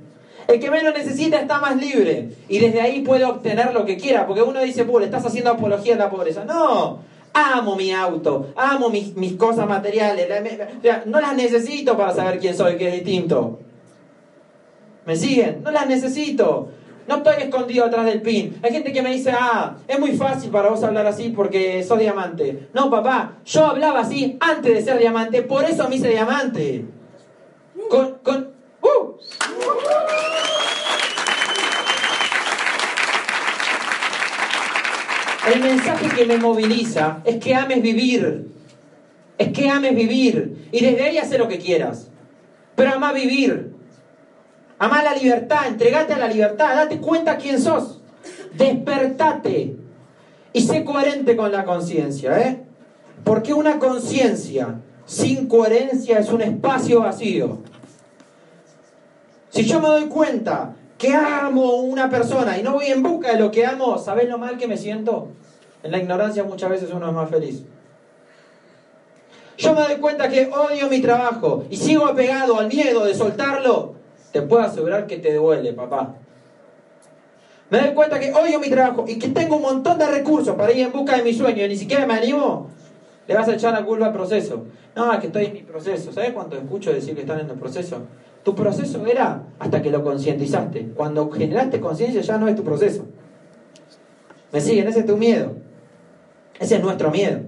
[0.50, 4.26] El que menos necesita está más libre y desde ahí puede obtener lo que quiera,
[4.26, 6.44] porque uno dice, le estás haciendo apología de la pobreza.
[6.44, 6.98] No,
[7.32, 10.28] amo mi auto, amo mis, cosas materiales,
[11.06, 13.60] no las necesito para saber quién soy, que es distinto.
[15.06, 15.62] ¿Me siguen?
[15.62, 16.68] No las necesito.
[17.06, 18.58] No estoy escondido atrás del pin.
[18.62, 21.98] Hay gente que me dice, ah, es muy fácil para vos hablar así porque sos
[22.00, 22.68] diamante.
[22.74, 26.86] No, papá, yo hablaba así antes de ser diamante, por eso me hice diamante.
[27.88, 28.49] Con, con,
[35.52, 38.48] El mensaje que me moviliza es que ames vivir.
[39.38, 40.68] Es que ames vivir.
[40.70, 42.08] Y desde ahí hacer lo que quieras.
[42.76, 43.72] Pero ama vivir.
[44.78, 45.66] Ama la libertad.
[45.66, 46.76] Entregate a la libertad.
[46.76, 48.00] Date cuenta quién sos.
[48.54, 49.76] Despertate.
[50.52, 52.38] Y sé coherente con la conciencia.
[52.40, 52.62] ¿eh?
[53.24, 57.58] Porque una conciencia sin coherencia es un espacio vacío.
[59.50, 63.32] Si yo me doy cuenta que amo a una persona y no voy en busca
[63.32, 65.28] de lo que amo, ¿sabes lo mal que me siento?
[65.82, 67.64] En la ignorancia muchas veces uno es más feliz.
[69.58, 73.94] Yo me doy cuenta que odio mi trabajo y sigo apegado al miedo de soltarlo.
[74.32, 76.14] Te puedo asegurar que te duele, papá.
[77.70, 80.72] Me doy cuenta que odio mi trabajo y que tengo un montón de recursos para
[80.72, 82.70] ir en busca de mi sueño y ni siquiera me animo.
[83.26, 84.64] Le vas a echar la culpa al proceso.
[84.94, 86.12] No, es que estoy en mi proceso.
[86.12, 88.02] ¿Sabes cuánto escucho decir que están en el proceso?
[88.44, 90.92] Tu proceso era hasta que lo concientizaste.
[90.96, 93.04] Cuando generaste conciencia ya no es tu proceso.
[94.52, 94.88] ¿Me siguen?
[94.88, 95.52] Ese es tu miedo.
[96.58, 97.40] Ese es nuestro miedo.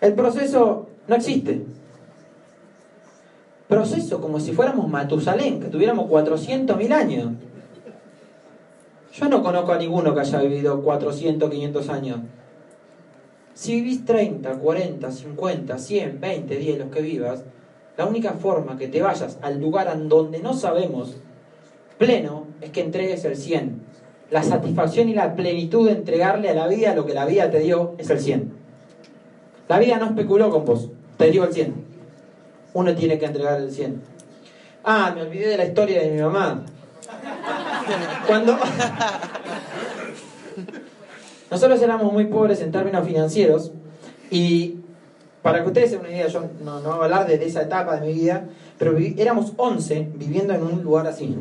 [0.00, 1.64] El proceso no existe.
[3.68, 7.32] Proceso como si fuéramos Matusalén, que tuviéramos 400.000 años.
[9.12, 12.20] Yo no conozco a ninguno que haya vivido 400, 500 años.
[13.54, 17.42] Si vivís 30, 40, 50, 100, 20, 10, los que vivas,
[17.98, 21.16] la única forma que te vayas al lugar en donde no sabemos
[21.98, 23.82] pleno es que entregues el 100.
[24.30, 27.58] La satisfacción y la plenitud de entregarle a la vida lo que la vida te
[27.58, 28.52] dio es el 100.
[29.68, 31.74] La vida no especuló con vos, te dio el 100.
[32.74, 34.00] Uno tiene que entregar el 100.
[34.84, 36.64] Ah, me olvidé de la historia de mi mamá.
[38.28, 38.56] Cuando
[41.50, 43.72] nosotros éramos muy pobres en términos financieros
[44.30, 44.77] y
[45.48, 47.62] para que ustedes se den una idea, yo no, no voy a hablar de, esa
[47.62, 48.44] etapa de mi vida,
[48.78, 51.36] pero éramos 11 viviendo en un lugar así.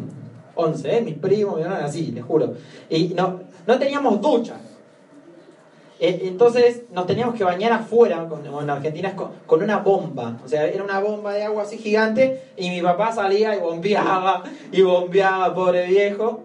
[0.55, 1.01] 11, ¿eh?
[1.01, 2.53] mis primos, hermano, así, les juro.
[2.89, 4.55] Y no, no teníamos ducha.
[5.99, 8.27] Eh, entonces nos teníamos que bañar afuera,
[8.61, 10.37] en Argentina, con, con, una bomba.
[10.43, 14.43] O sea, era una bomba de agua así gigante y mi papá salía y bombeaba,
[14.71, 16.43] y bombeaba, pobre viejo,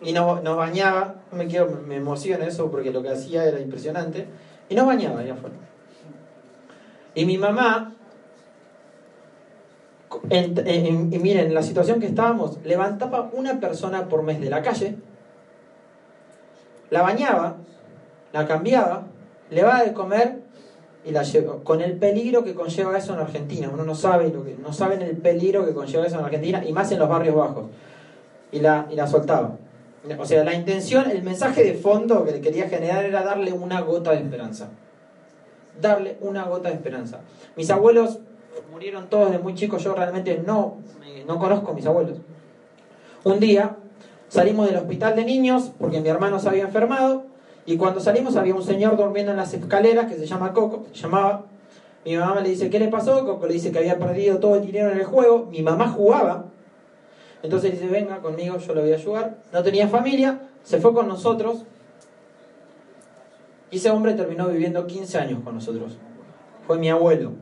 [0.00, 1.16] y nos, nos bañaba.
[1.32, 4.26] Me, quiero, me emociona eso porque lo que hacía era impresionante.
[4.68, 5.69] Y nos bañaba ahí afuera.
[7.14, 7.94] Y mi mamá,
[10.30, 14.96] y miren, la situación que estábamos, levantaba una persona por mes de la calle,
[16.90, 17.56] la bañaba,
[18.32, 19.06] la cambiaba,
[19.50, 20.40] le va de comer
[21.04, 23.70] y la lleva, con el peligro que conlleva eso en Argentina.
[23.72, 26.72] Uno no sabe lo que, no saben el peligro que conlleva eso en Argentina y
[26.72, 27.66] más en los barrios bajos.
[28.52, 29.56] Y la, y la soltaba.
[30.18, 34.12] O sea, la intención, el mensaje de fondo que quería generar era darle una gota
[34.12, 34.70] de esperanza
[35.80, 37.20] darle una gota de esperanza.
[37.56, 38.18] Mis abuelos
[38.70, 40.78] murieron todos de muy chicos, yo realmente no,
[41.26, 42.18] no conozco a mis abuelos.
[43.24, 43.76] Un día
[44.28, 47.24] salimos del hospital de niños porque mi hermano se había enfermado
[47.66, 51.02] y cuando salimos había un señor durmiendo en las escaleras que se llama Coco, se
[51.02, 51.44] llamaba.
[52.04, 53.26] Mi mamá le dice, ¿qué le pasó?
[53.26, 55.46] Coco le dice que había perdido todo el dinero en el juego.
[55.50, 56.46] Mi mamá jugaba.
[57.42, 59.36] Entonces dice, venga conmigo, yo le voy a ayudar.
[59.52, 61.64] No tenía familia, se fue con nosotros
[63.70, 65.96] y ese hombre terminó viviendo 15 años con nosotros.
[66.66, 67.32] Fue mi abuelo.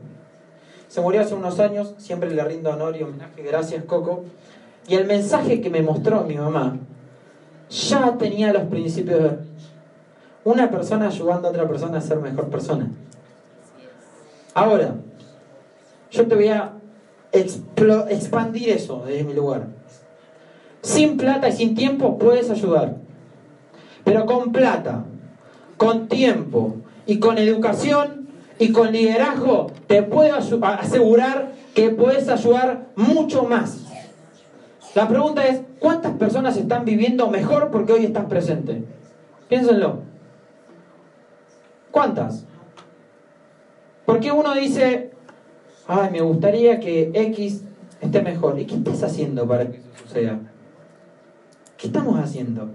[0.87, 4.23] Se murió hace unos años, siempre le rindo honor y homenaje, gracias Coco.
[4.87, 6.77] Y el mensaje que me mostró mi mamá
[7.69, 9.37] ya tenía los principios de
[10.43, 12.89] una persona ayudando a otra persona a ser mejor persona.
[14.55, 14.95] Ahora,
[16.11, 16.73] yo te voy a
[17.31, 19.67] expandir eso desde mi lugar.
[20.81, 22.95] Sin plata y sin tiempo puedes ayudar.
[24.03, 25.05] Pero con plata,
[25.79, 28.27] con tiempo y con educación
[28.59, 33.85] y con liderazgo, te puedo asegurar que puedes ayudar mucho más.
[34.93, 38.83] La pregunta es, ¿cuántas personas están viviendo mejor porque hoy estás presente?
[39.47, 40.01] Piénsenlo.
[41.91, 42.43] ¿Cuántas?
[44.05, 45.11] Porque uno dice,
[45.87, 47.63] ay, me gustaría que X
[48.01, 48.59] esté mejor.
[48.59, 50.39] ¿Y qué estás haciendo para que eso suceda?
[51.77, 52.67] ¿Qué estamos haciendo?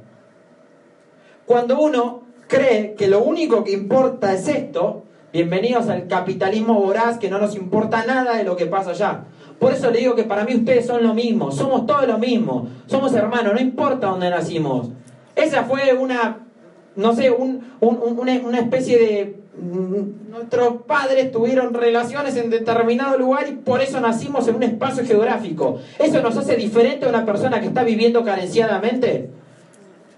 [1.45, 2.24] Cuando uno
[2.55, 5.03] cree que lo único que importa es esto,
[5.33, 9.25] bienvenidos al capitalismo voraz que no nos importa nada de lo que pasa allá.
[9.59, 12.69] Por eso le digo que para mí ustedes son lo mismo, somos todos lo mismo,
[12.87, 14.91] somos hermanos, no importa dónde nacimos.
[15.35, 16.47] Esa fue una,
[16.95, 23.81] no sé, una, especie de mm, nuestros padres tuvieron relaciones en determinado lugar y por
[23.81, 25.81] eso nacimos en un espacio geográfico.
[25.99, 29.31] ¿Eso nos hace diferente a una persona que está viviendo carenciadamente?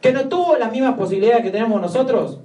[0.06, 2.38] ¿Que no tuvo las mismas posibilidades que tenemos nosotros?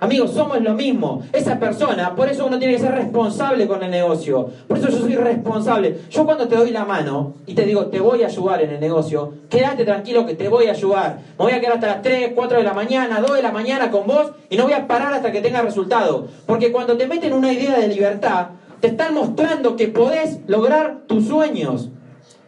[0.00, 1.22] Amigos, somos lo mismo.
[1.32, 4.50] Esa persona, por eso uno tiene que ser responsable con el negocio.
[4.68, 6.00] Por eso yo soy responsable.
[6.10, 8.80] Yo cuando te doy la mano y te digo, te voy a ayudar en el
[8.80, 11.20] negocio, quédate tranquilo que te voy a ayudar.
[11.38, 13.90] Me voy a quedar hasta las 3, 4 de la mañana, 2 de la mañana
[13.90, 16.28] con vos y no voy a parar hasta que tenga resultado.
[16.44, 18.48] Porque cuando te meten una idea de libertad,
[18.80, 21.88] te están mostrando que podés lograr tus sueños.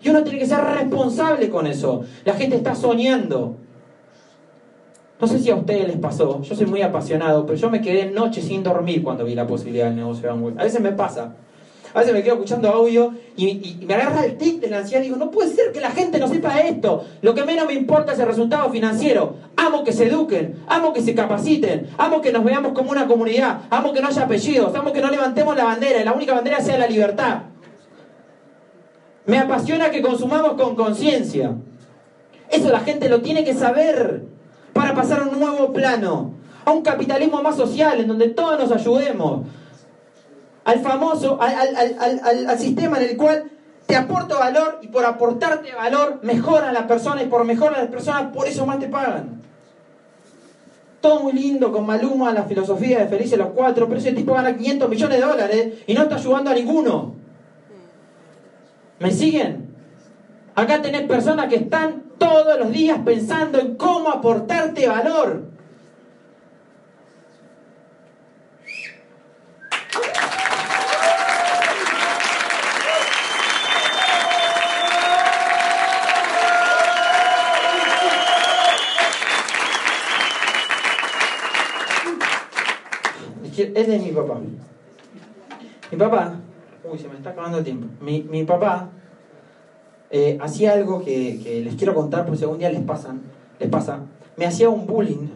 [0.03, 2.05] Y uno tiene que ser responsable con eso.
[2.25, 3.57] La gente está soñando.
[5.21, 8.11] No sé si a ustedes les pasó, yo soy muy apasionado, pero yo me quedé
[8.11, 10.55] noche sin dormir cuando vi la posibilidad del negocio de Amway.
[10.57, 11.35] A veces me pasa.
[11.93, 15.07] A veces me quedo escuchando audio y, me agarra el tic de la ansiedad y
[15.07, 17.05] digo, no puede ser que la gente no sepa esto.
[17.21, 19.35] Lo que menos me importa es el resultado financiero.
[19.57, 23.63] Amo que se eduquen, amo que se capaciten, amo que nos veamos como una comunidad,
[23.71, 26.61] amo que no haya apellidos, amo que no levantemos la bandera y la única bandera
[26.61, 27.43] sea la libertad.
[29.27, 31.55] Me apasiona que consumamos con conciencia.
[32.51, 34.25] Eso la gente lo tiene que saber
[34.73, 36.33] para pasar a un nuevo plano,
[36.65, 39.47] a un capitalismo más social, en donde todos nos ayudemos,
[40.65, 43.45] al famoso, al, sistema en el cual
[43.87, 47.83] te aporto valor y por aportarte valor mejora a la persona y por mejorar a
[47.83, 49.41] las personas, por eso más te pagan.
[51.01, 54.57] Todo muy lindo con Maluma, la filosofía de Felices los Cuatro, pero ese tipo gana
[54.57, 57.20] 500 millones de dólares y no está ayudando a ninguno.
[59.01, 59.75] ¿Me siguen?
[60.55, 65.51] Acá tenés personas que están todos los días pensando en cómo aportarte valor.
[83.57, 84.41] Es mi papá.
[85.91, 86.40] Mi papá,
[86.85, 87.87] uy, se me está acabando el tiempo.
[88.01, 88.91] Mi, mi papá
[90.11, 93.23] eh, hacía algo que, les quiero contar por si algún día les, pasan,
[93.61, 94.01] les pasa.
[94.37, 95.29] Me hacía un bullying,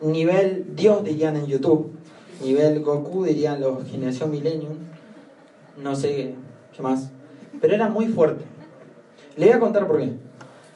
[0.00, 1.90] nivel Dios dirían en YouTube,
[2.42, 4.74] nivel Goku dirían los Generación Millennium,
[5.82, 6.34] no sé
[6.74, 7.10] qué más,
[7.60, 8.44] pero era muy fuerte.
[9.36, 10.12] Le voy a contar por qué.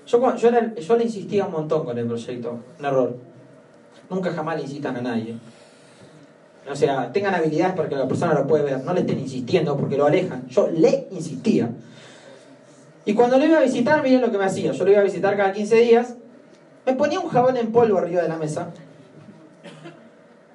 [0.07, 3.17] Yo, yo, yo le insistía un montón con el proyecto, un error.
[4.11, 5.37] Nunca jamás le incitan a nadie.
[6.71, 9.77] O sea, tengan habilidades para que la persona lo pueda ver, no le estén insistiendo
[9.77, 10.47] porque lo alejan.
[10.49, 11.71] Yo le insistía.
[13.05, 14.73] Y cuando lo iba a visitar, miren lo que me hacía.
[14.73, 16.17] Yo lo iba a visitar cada 15 días.
[16.85, 18.71] Me ponía un jabón en polvo arriba de la mesa.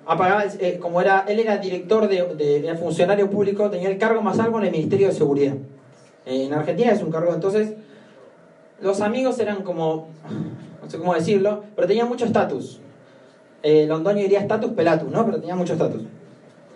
[0.06, 4.60] Apagaba, eh, como era, él era director de, funcionario público, tenía el cargo más alto
[4.60, 5.56] en el Ministerio de Seguridad.
[6.26, 7.74] en Argentina es un cargo, entonces
[8.82, 10.10] los amigos eran como,
[10.84, 12.82] no sé cómo decirlo, pero tenían mucho estatus.
[13.64, 15.26] Eh, Londoño diría estatus pelatus, ¿no?
[15.26, 16.04] Pero tenía mucho estatus.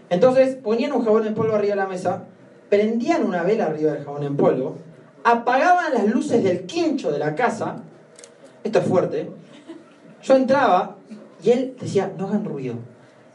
[0.10, 2.24] Entonces ponían un jabón en polvo arriba de la mesa,
[2.70, 4.78] prendían una vela arriba del jabón en polvo,
[5.24, 7.84] apagaban las luces del quincho de la casa,
[8.64, 9.30] esto es fuerte,
[10.24, 10.96] yo entraba
[11.44, 12.76] y él decía, no hagan ruido.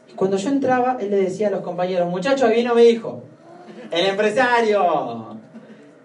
[0.09, 3.23] Y cuando yo entraba, él le decía a los compañeros, muchachos, vino mi hijo,
[3.91, 5.37] el empresario.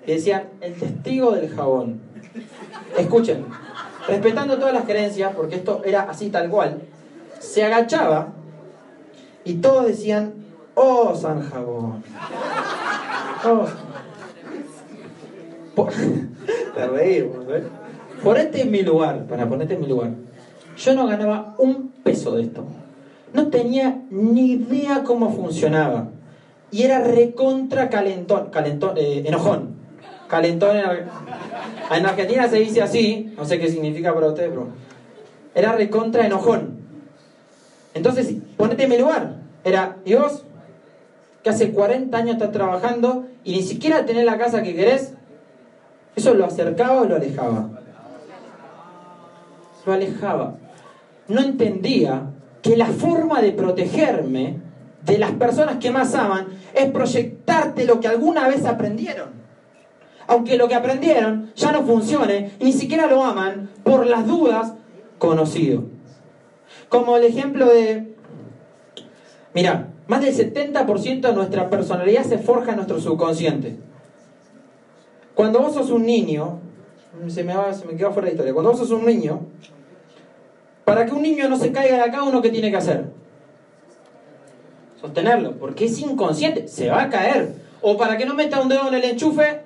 [0.07, 2.01] Y decían, el testigo del jabón.
[2.97, 3.45] Escuchen,
[4.07, 6.81] respetando todas las creencias, porque esto era así tal cual,
[7.39, 8.33] se agachaba
[9.45, 10.35] y todos decían,
[10.75, 12.03] oh San Jabón.
[13.45, 13.67] Oh,
[16.75, 17.63] te reímos, ¿eh?
[18.23, 20.11] Ponete en mi lugar, para ponerte en mi lugar.
[20.77, 22.65] Yo no ganaba un peso de esto.
[23.33, 26.09] No tenía ni idea cómo funcionaba.
[26.71, 29.77] Y era recontra calentón, calentón, eh, enojón.
[30.29, 34.69] Calentón en, en Argentina se dice así, no sé qué significa para ustedes, pero
[35.55, 36.79] era recontra enojón.
[37.99, 39.37] Entonces, ponete en mi lugar.
[39.65, 40.45] Era, ¿y vos?
[41.43, 45.15] Que hace 40 años estás trabajando y ni siquiera tenés la casa que querés,
[46.19, 47.69] ¿Eso lo acercaba o lo alejaba?
[49.87, 50.57] Lo alejaba.
[51.29, 52.31] No entendía
[52.61, 54.57] que la forma de protegerme
[55.05, 59.29] de las personas que más aman es proyectarte lo que alguna vez aprendieron.
[60.27, 64.73] Aunque lo que aprendieron ya no funcione y ni siquiera lo aman por las dudas
[65.19, 65.85] conocido.
[66.89, 68.15] Como el ejemplo de,
[69.55, 73.77] mira, más del 70% de nuestra personalidad se forja en nuestro subconsciente.
[75.35, 76.59] Cuando vos sos un niño,
[77.29, 79.41] se me, se me quedó fuera de historia, cuando vos sos un niño,
[80.85, 83.05] para que un niño no se caiga de acá, uno qué tiene que hacer?
[85.01, 87.55] Sostenerlo, porque es inconsciente, se va a caer.
[87.83, 89.61] O para que no meta un dedo en el enchufe,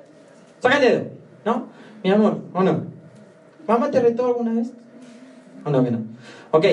[0.60, 1.04] saca el dedo,
[1.46, 1.68] ¿no?
[2.02, 2.84] Mi amor, ¿o no?
[3.66, 4.72] ¿Mamá te retó alguna vez?
[5.64, 6.00] ¿O no que no?
[6.50, 6.66] Ok,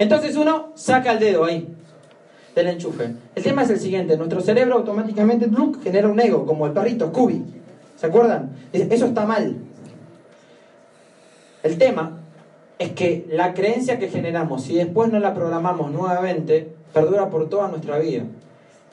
[0.00, 1.68] Entonces uno saca el dedo ahí
[2.54, 3.14] del enchufe.
[3.34, 5.46] El tema es el siguiente, nuestro cerebro automáticamente
[5.84, 7.44] genera un ego, como el perrito, Scooby.
[7.96, 8.50] ¿Se acuerdan?
[8.72, 9.58] Eso está mal.
[11.62, 12.18] El tema
[12.78, 17.68] es que la creencia que generamos, si después no la programamos nuevamente, perdura por toda
[17.68, 18.22] nuestra vida.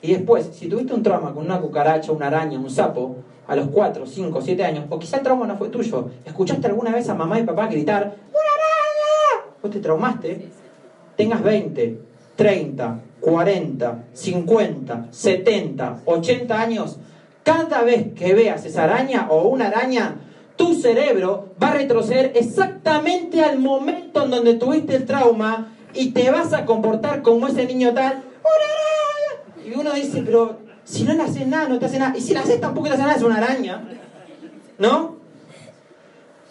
[0.02, 3.68] Y después, si tuviste un trauma con una cucaracha, una araña, un sapo, a los
[3.68, 7.14] 4, 5, 7 años, o quizá el trauma no fue tuyo, escuchaste alguna vez a
[7.14, 9.54] mamá y papá gritar, ¡Una araña!
[9.62, 10.50] Vos te traumaste,
[11.18, 12.00] tengas 20,
[12.36, 16.98] 30, 40, 50, 70, 80 años,
[17.42, 20.14] cada vez que veas esa araña o una araña,
[20.54, 26.30] tu cerebro va a retroceder exactamente al momento en donde tuviste el trauma y te
[26.30, 28.22] vas a comportar como ese niño tal.
[29.66, 32.16] Y uno dice, pero si no le haces nada, no te hace nada.
[32.16, 33.82] Y si le haces tampoco te hace nada, es una araña.
[34.78, 35.16] ¿No?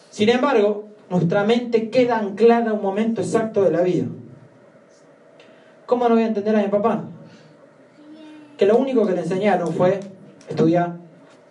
[0.10, 4.08] Sin embargo, nuestra mente queda anclada a un momento exacto de la vida.
[5.88, 7.06] ¿Cómo no voy a entender a mi papá?
[8.58, 10.02] Que lo único que le enseñaron fue
[10.50, 10.98] estudiar,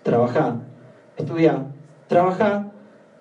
[0.03, 0.57] trabajar,
[1.17, 1.69] estudiar,
[2.07, 2.71] trabajar.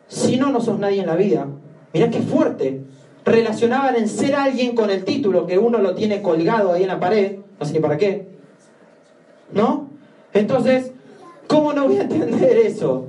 [0.07, 1.47] Si no, no sos nadie en la vida.
[1.93, 2.81] Mirá qué fuerte.
[3.23, 6.99] Relacionaban en ser alguien con el título, que uno lo tiene colgado ahí en la
[6.99, 8.27] pared, no sé ni para qué.
[9.53, 9.87] ¿No?
[10.33, 10.91] Entonces,
[11.47, 13.07] ¿cómo no voy a entender eso?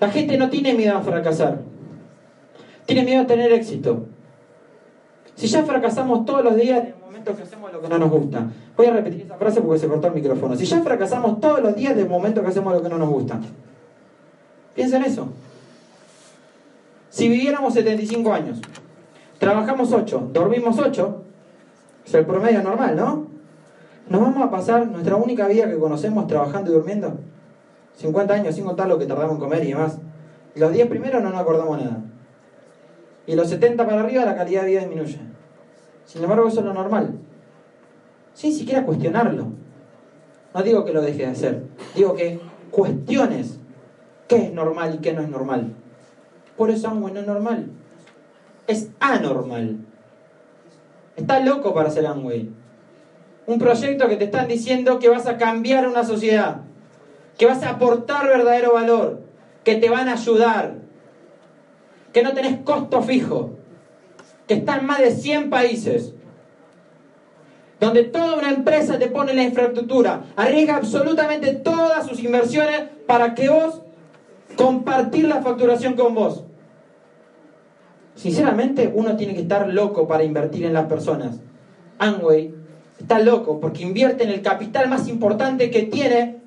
[0.00, 1.60] La gente no tiene miedo a fracasar.
[2.84, 4.06] Tiene miedo a tener éxito.
[5.40, 8.10] Si ya fracasamos todos los días en el momento que hacemos lo que no nos
[8.10, 8.46] gusta.
[8.76, 10.54] Voy a repetir esa frase porque se cortó el micrófono.
[10.54, 13.40] Si ya fracasamos todos los días del momento que hacemos lo que no nos gusta.
[14.74, 15.28] Piensa en eso.
[17.08, 18.60] Si viviéramos 75 años,
[19.38, 21.22] trabajamos 8, dormimos 8,
[22.04, 23.26] es el promedio normal, ¿no?
[24.10, 27.14] ¿Nos vamos a pasar nuestra única vida que conocemos trabajando y durmiendo?
[27.96, 29.96] 50 años sin contar lo que tardamos en comer y demás.
[30.54, 32.02] Los 10 primeros no nos acordamos nada.
[33.26, 35.29] Y los 70 para arriba la calidad de vida disminuye.
[36.10, 37.20] Sin embargo, eso es lo normal.
[38.34, 39.46] Sin siquiera cuestionarlo.
[40.52, 41.62] No digo que lo deje de hacer.
[41.94, 42.40] Digo que
[42.72, 43.60] cuestiones
[44.26, 45.72] qué es normal y qué no es normal.
[46.56, 47.70] Por eso Amway no es normal.
[48.66, 49.76] Es anormal.
[51.14, 52.50] Estás loco para hacer Amway.
[53.46, 56.62] Un proyecto que te están diciendo que vas a cambiar una sociedad.
[57.38, 59.20] Que vas a aportar verdadero valor.
[59.62, 60.74] Que te van a ayudar.
[62.12, 63.59] Que no tenés costo fijo.
[64.50, 66.12] Que está en más de 100 países
[67.78, 73.48] donde toda una empresa te pone la infraestructura, arriesga absolutamente todas sus inversiones para que
[73.48, 73.82] vos
[74.56, 76.42] compartir la facturación con vos.
[78.16, 81.38] Sinceramente, uno tiene que estar loco para invertir en las personas.
[82.00, 82.52] Amway
[82.98, 86.40] está loco porque invierte en el capital más importante que tiene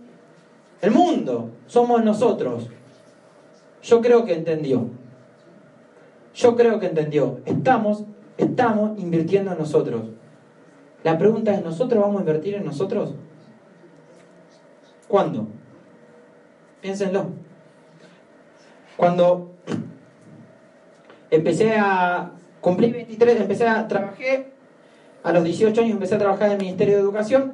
[0.81, 1.51] el mundo.
[1.67, 2.67] Somos nosotros.
[3.81, 4.89] Yo creo que entendió.
[6.33, 7.39] Yo creo que entendió.
[7.45, 8.05] Estamos,
[8.37, 10.03] estamos invirtiendo en nosotros.
[11.03, 13.13] La pregunta es, ¿nosotros vamos a invertir en nosotros?
[15.07, 15.47] ¿Cuándo?
[16.81, 17.27] Piénsenlo.
[18.97, 19.51] Cuando
[21.29, 22.31] empecé a
[22.61, 24.53] cumplir 23, empecé a trabajé
[25.23, 27.53] a los 18 años empecé a trabajar en el Ministerio de Educación.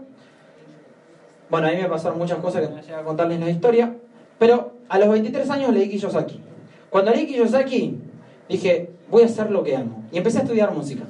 [1.50, 3.96] Bueno, a mí me pasaron muchas cosas que no voy a contarles la historia,
[4.38, 6.42] pero a los 23 años leí Kiyosaki.
[6.90, 8.00] Cuando leí Kiyosaki,
[8.50, 10.04] dije, voy a hacer lo que amo.
[10.12, 11.06] Y empecé a estudiar música.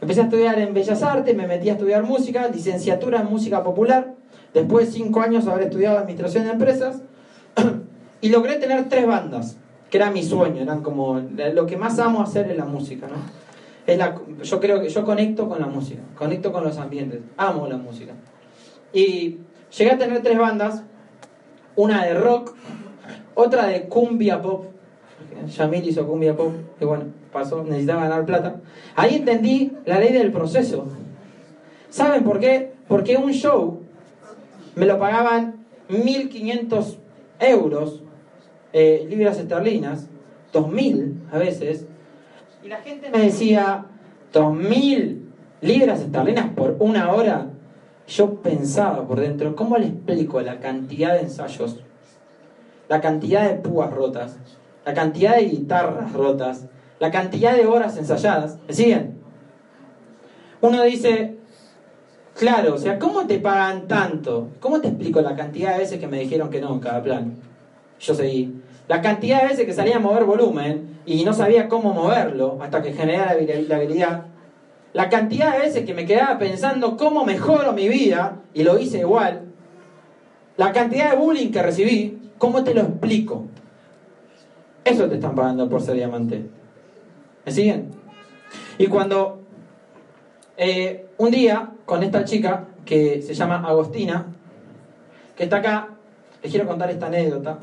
[0.00, 4.14] Empecé a estudiar en Bellas Artes, me metí a estudiar música, licenciatura en música popular,
[4.52, 7.02] después de 5 años haber estudiado administración de empresas,
[8.20, 9.58] y logré tener tres bandas,
[9.90, 11.20] que era mi sueño, eran como
[11.54, 13.16] lo que más amo hacer es la música, ¿no?
[13.86, 17.66] Es la, yo creo que yo conecto con la música, conecto con los ambientes, amo
[17.68, 18.12] la música.
[18.92, 19.38] Y
[19.76, 20.82] llegué a tener tres bandas,
[21.76, 22.54] una de rock,
[23.34, 24.66] otra de cumbia pop,
[25.56, 28.60] Yamil hizo cumbia pop, y bueno, pasó, necesitaba ganar plata.
[28.96, 30.86] Ahí entendí la ley del proceso.
[31.90, 32.72] ¿Saben por qué?
[32.88, 33.80] Porque un show
[34.74, 36.96] me lo pagaban 1.500
[37.40, 38.02] euros
[38.72, 40.06] eh, libras esterlinas,
[40.52, 41.86] 2.000 a veces,
[42.64, 43.86] y la gente me decía,
[44.32, 45.18] 2.000
[45.60, 47.48] libras esterlinas por una hora.
[48.06, 51.80] Yo pensaba por dentro, ¿cómo le explico la cantidad de ensayos,
[52.88, 54.36] la cantidad de púas rotas,
[54.84, 56.66] la cantidad de guitarras rotas,
[56.98, 58.58] la cantidad de horas ensayadas?
[58.66, 59.18] ¿Me siguen?
[60.60, 61.38] Uno dice,
[62.34, 64.48] claro, o sea, ¿cómo te pagan tanto?
[64.60, 67.36] ¿Cómo te explico la cantidad de veces que me dijeron que no en cada plan?
[67.98, 68.62] Yo seguí.
[68.88, 72.82] La cantidad de veces que salía a mover volumen y no sabía cómo moverlo hasta
[72.82, 73.36] que generara
[73.68, 74.26] la habilidad.
[74.92, 78.98] La cantidad de veces que me quedaba pensando cómo mejoro mi vida y lo hice
[78.98, 79.46] igual.
[80.56, 83.46] La cantidad de bullying que recibí, ¿cómo te lo explico?
[84.84, 86.46] Eso te están pagando por ser diamante.
[87.44, 87.90] ¿Me siguen?
[88.78, 89.42] Y cuando
[90.56, 94.26] Eh, un día, con esta chica que se llama Agostina,
[95.36, 95.88] que está acá,
[96.42, 97.58] les quiero contar esta anécdota.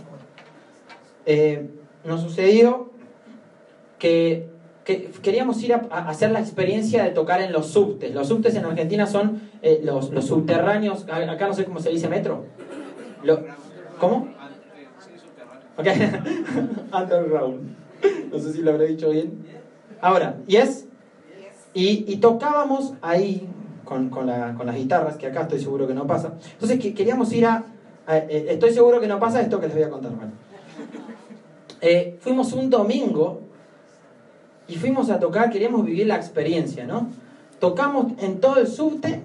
[1.25, 1.69] Eh,
[2.03, 2.89] nos sucedió
[3.99, 4.49] que,
[4.83, 5.77] que queríamos ir a,
[6.09, 8.13] hacer la experiencia de tocar en los subtes.
[8.13, 12.45] Los subtes en Argentina son eh, los, subterráneos, acá no sé cómo se dice metro.
[13.99, 14.27] ¿Cómo?
[15.79, 15.87] Ok,
[16.93, 17.75] underground.
[18.31, 19.31] No sé si lo habré dicho bien.
[20.01, 20.85] Ahora, ¿yes?
[21.73, 23.47] Y, y tocábamos ahí
[23.85, 26.33] con, con, la- con las guitarras, que acá estoy seguro que no pasa.
[26.53, 27.63] Entonces que, queríamos ir a,
[28.07, 30.11] a- eh, Estoy seguro que no pasa esto que les voy a contar.
[30.11, 30.31] bueno.
[31.81, 33.41] Eh, fuimos un domingo
[34.67, 37.07] y fuimos a tocar, queríamos vivir la experiencia, ¿no?
[37.59, 39.21] Tocamos en todo el subte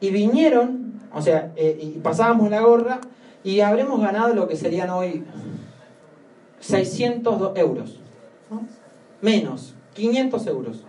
[0.00, 3.00] y vinieron, o sea, eh, y pasábamos la gorra
[3.44, 5.24] y habremos ganado lo que serían hoy
[6.60, 7.98] 600 euros.
[8.50, 8.62] ¿no?
[9.20, 10.84] Menos, 500 euros.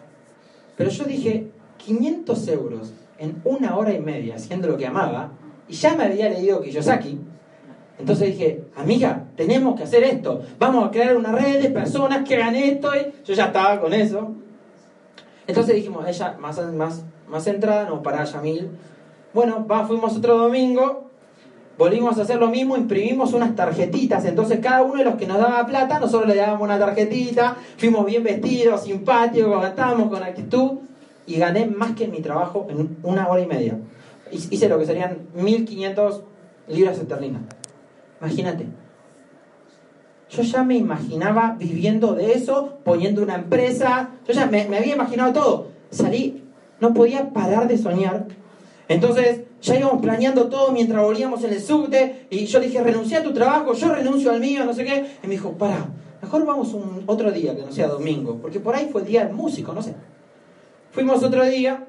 [0.77, 1.47] Pero yo dije,
[1.77, 5.31] 500 euros en una hora y media haciendo lo que amaba,
[5.67, 7.19] y ya me había leído Kiyosaki.
[7.99, 10.41] Entonces dije, amiga, tenemos que hacer esto.
[10.59, 12.91] Vamos a crear una red de personas que hagan esto.
[12.95, 14.33] Y yo ya estaba con eso.
[15.47, 18.71] Entonces dijimos, ella más, más, más centrada, no para Yamil.
[19.33, 21.09] Bueno, va, fuimos otro domingo,
[21.77, 24.25] volvimos a hacer lo mismo, imprimimos unas tarjetitas.
[24.25, 28.05] Entonces cada uno de los que nos daba plata, nosotros le dábamos una tarjetita, fuimos
[28.05, 30.71] bien vestidos, simpáticos, cantábamos con actitud
[31.25, 33.77] y gané más que en mi trabajo en una hora y media.
[34.31, 36.23] Hice lo que serían 1500
[36.67, 37.41] libras esterlinas.
[38.19, 38.67] Imagínate.
[40.29, 44.09] Yo ya me imaginaba viviendo de eso, poniendo una empresa.
[44.27, 45.67] Yo ya me, me había imaginado todo.
[45.91, 46.43] Salí,
[46.79, 48.25] no podía parar de soñar.
[48.93, 52.27] Entonces ya íbamos planeando todo mientras volvíamos en el subte.
[52.29, 55.17] Y yo dije, renuncia a tu trabajo, yo renuncio al mío, no sé qué.
[55.23, 55.87] Y me dijo, para,
[56.21, 58.37] mejor vamos un otro día que no sea domingo.
[58.39, 59.95] Porque por ahí fue día del músico, no sé.
[60.91, 61.87] Fuimos otro día,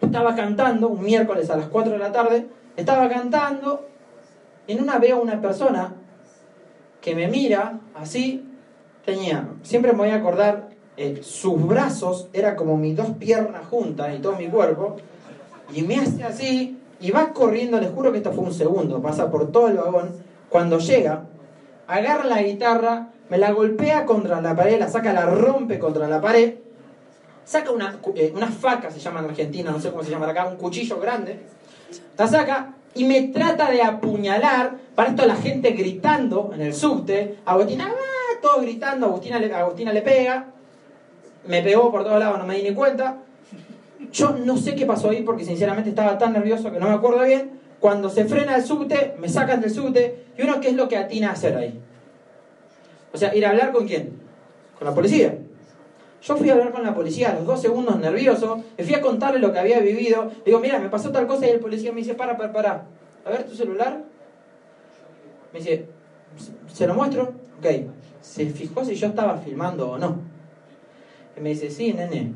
[0.00, 3.86] estaba cantando, un miércoles a las 4 de la tarde, estaba cantando.
[4.66, 5.94] En una veo una persona
[7.02, 8.48] que me mira así,
[9.04, 14.14] tenía, siempre me voy a acordar, eh, sus brazos, era como mis dos piernas juntas
[14.16, 14.96] y todo mi cuerpo,
[15.74, 19.30] y me hace así, y va corriendo, les juro que esto fue un segundo, pasa
[19.30, 20.10] por todo el vagón,
[20.48, 21.24] cuando llega,
[21.86, 26.20] agarra la guitarra, me la golpea contra la pared, la saca, la rompe contra la
[26.20, 26.54] pared,
[27.44, 30.46] saca una, eh, una faca, se llama en Argentina, no sé cómo se llama acá,
[30.46, 31.40] un cuchillo grande,
[32.16, 34.76] la saca y me trata de apuñalar.
[34.94, 37.38] Para esto la gente gritando en el subte.
[37.44, 38.38] Agustina, ¡ah!
[38.40, 39.06] todos gritando.
[39.06, 40.46] Agustina le, Agustina le pega.
[41.46, 43.18] Me pegó por todos lados, no me di ni cuenta.
[44.12, 47.24] Yo no sé qué pasó ahí porque sinceramente estaba tan nervioso que no me acuerdo
[47.24, 47.60] bien.
[47.80, 50.24] Cuando se frena el subte, me sacan del subte.
[50.38, 51.78] Y uno, ¿qué es lo que atina a hacer ahí?
[53.12, 54.18] O sea, ir a hablar con quién?
[54.78, 55.38] Con la policía.
[56.22, 59.02] Yo fui a hablar con la policía a los dos segundos nervioso, me fui a
[59.02, 60.30] contarle lo que había vivido.
[60.46, 62.86] Digo, mira, me pasó tal cosa y el policía me dice, para, para, para.
[63.26, 64.02] A ver tu celular.
[65.52, 65.86] Me dice,
[66.72, 67.34] ¿se lo muestro?
[67.58, 67.66] Ok.
[68.22, 70.16] Se fijó si yo estaba filmando o no.
[71.36, 72.32] Y me dice, sí, nene,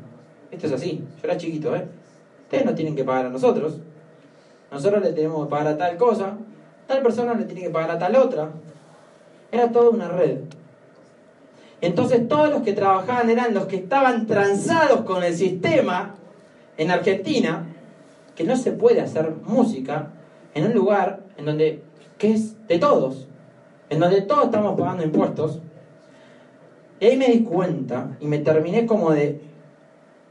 [0.51, 1.03] esto es así.
[1.21, 1.85] Yo era chiquito, ¿eh?
[2.43, 3.77] Ustedes no tienen que pagar a nosotros.
[4.71, 6.37] Nosotros le tenemos que pagar a tal cosa.
[6.87, 8.49] Tal persona le tiene que pagar a tal otra.
[9.51, 10.39] Era toda una red.
[11.81, 16.15] Entonces todos los que trabajaban eran los que estaban transados con el sistema
[16.77, 17.67] en Argentina,
[18.35, 20.11] que no se puede hacer música
[20.53, 21.83] en un lugar en donde
[22.17, 23.27] que es de todos,
[23.89, 25.59] en donde todos estamos pagando impuestos.
[26.99, 29.41] Y ahí me di cuenta y me terminé como de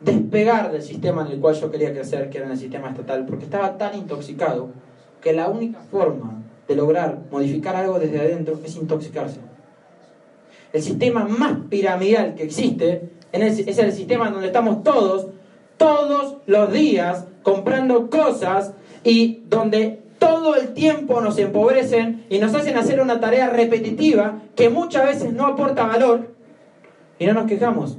[0.00, 3.26] despegar del sistema en el cual yo quería crecer, que era en el sistema estatal,
[3.26, 4.70] porque estaba tan intoxicado
[5.20, 9.40] que la única forma de lograr modificar algo desde adentro es intoxicarse.
[10.72, 15.28] El sistema más piramidal que existe es el sistema donde estamos todos,
[15.76, 22.76] todos los días, comprando cosas y donde todo el tiempo nos empobrecen y nos hacen
[22.76, 26.34] hacer una tarea repetitiva que muchas veces no aporta valor
[27.18, 27.96] y no nos quejamos.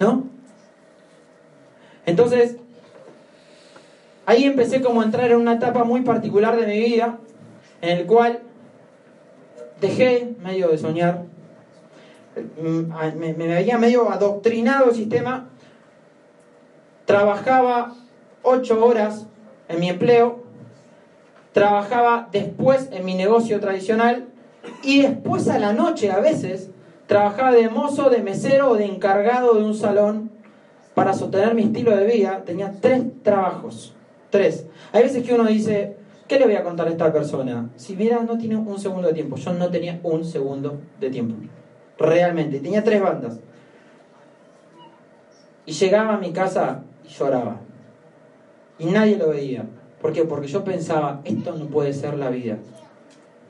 [0.00, 0.31] ¿No?
[2.06, 2.56] Entonces,
[4.26, 7.18] ahí empecé como a entrar en una etapa muy particular de mi vida
[7.80, 8.40] en el cual
[9.80, 11.24] dejé medio de soñar,
[12.62, 15.48] me, me había medio adoctrinado el sistema,
[17.04, 17.94] trabajaba
[18.42, 19.26] ocho horas
[19.68, 20.42] en mi empleo,
[21.52, 24.28] trabajaba después en mi negocio tradicional.
[24.82, 26.70] Y después a la noche a veces
[27.06, 30.30] trabajaba de mozo, de mesero o de encargado de un salón
[30.94, 32.42] para sostener mi estilo de vida.
[32.44, 33.94] Tenía tres trabajos,
[34.30, 34.66] tres.
[34.92, 35.96] Hay veces que uno dice,
[36.32, 37.68] ¿Qué le voy a contar a esta persona?
[37.76, 39.36] Si mira, no tiene un segundo de tiempo.
[39.36, 41.34] Yo no tenía un segundo de tiempo.
[41.98, 42.58] Realmente.
[42.60, 43.38] Tenía tres bandas.
[45.66, 47.60] Y llegaba a mi casa y lloraba.
[48.78, 49.66] Y nadie lo veía.
[50.00, 50.24] ¿Por qué?
[50.24, 52.56] Porque yo pensaba, esto no puede ser la vida.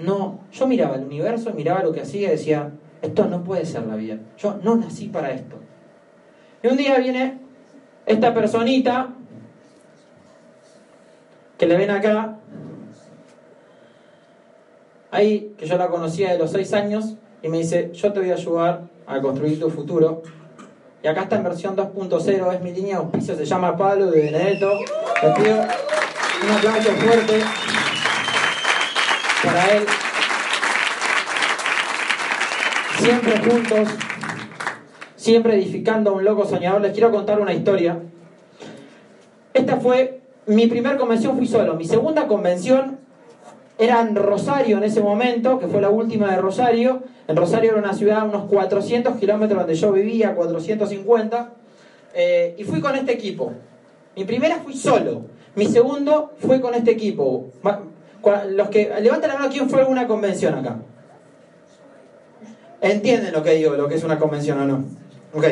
[0.00, 3.86] No, yo miraba el universo, miraba lo que hacía y decía, esto no puede ser
[3.86, 4.18] la vida.
[4.38, 5.54] Yo no nací para esto.
[6.62, 7.38] Y un día viene
[8.06, 9.08] esta personita
[11.58, 12.38] que le ven acá,
[15.10, 18.30] ahí que yo la conocía de los seis años, y me dice, yo te voy
[18.30, 20.22] a ayudar a construir tu futuro.
[21.02, 24.22] Y acá está en versión 2.0, es mi línea de auspicio, se llama Pablo de
[24.22, 24.78] Benedetto.
[25.22, 27.42] Les pido un aplauso fuerte
[29.42, 29.86] para él.
[32.98, 33.88] Siempre juntos,
[35.22, 36.80] siempre edificando a un loco soñador.
[36.80, 37.96] Les quiero contar una historia.
[39.54, 41.74] Esta fue mi primera convención, fui solo.
[41.74, 42.98] Mi segunda convención
[43.78, 47.04] era en Rosario en ese momento, que fue la última de Rosario.
[47.28, 51.52] En Rosario era una ciudad a unos 400 kilómetros donde yo vivía, 450.
[52.14, 53.52] Eh, y fui con este equipo.
[54.16, 55.26] Mi primera fui solo.
[55.54, 57.46] Mi segundo fue con este equipo.
[58.50, 60.78] Los que levanten la mano, ¿quién fue a alguna convención acá?
[62.80, 65.01] ¿Entienden lo que digo, lo que es una convención o no?
[65.34, 65.46] Ok.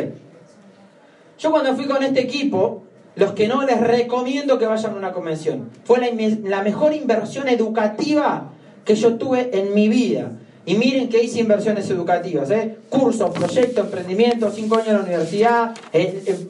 [1.39, 2.83] Yo cuando fui con este equipo,
[3.17, 5.71] los que no les recomiendo que vayan a una convención.
[5.85, 8.51] Fue la, mejor inversión educativa
[8.85, 10.33] que yo tuve en mi vida.
[10.67, 12.77] Y miren que hice inversiones educativas, ¿eh?
[12.91, 16.47] cursos, proyectos, emprendimientos, cinco años en la universidad, eh, eh,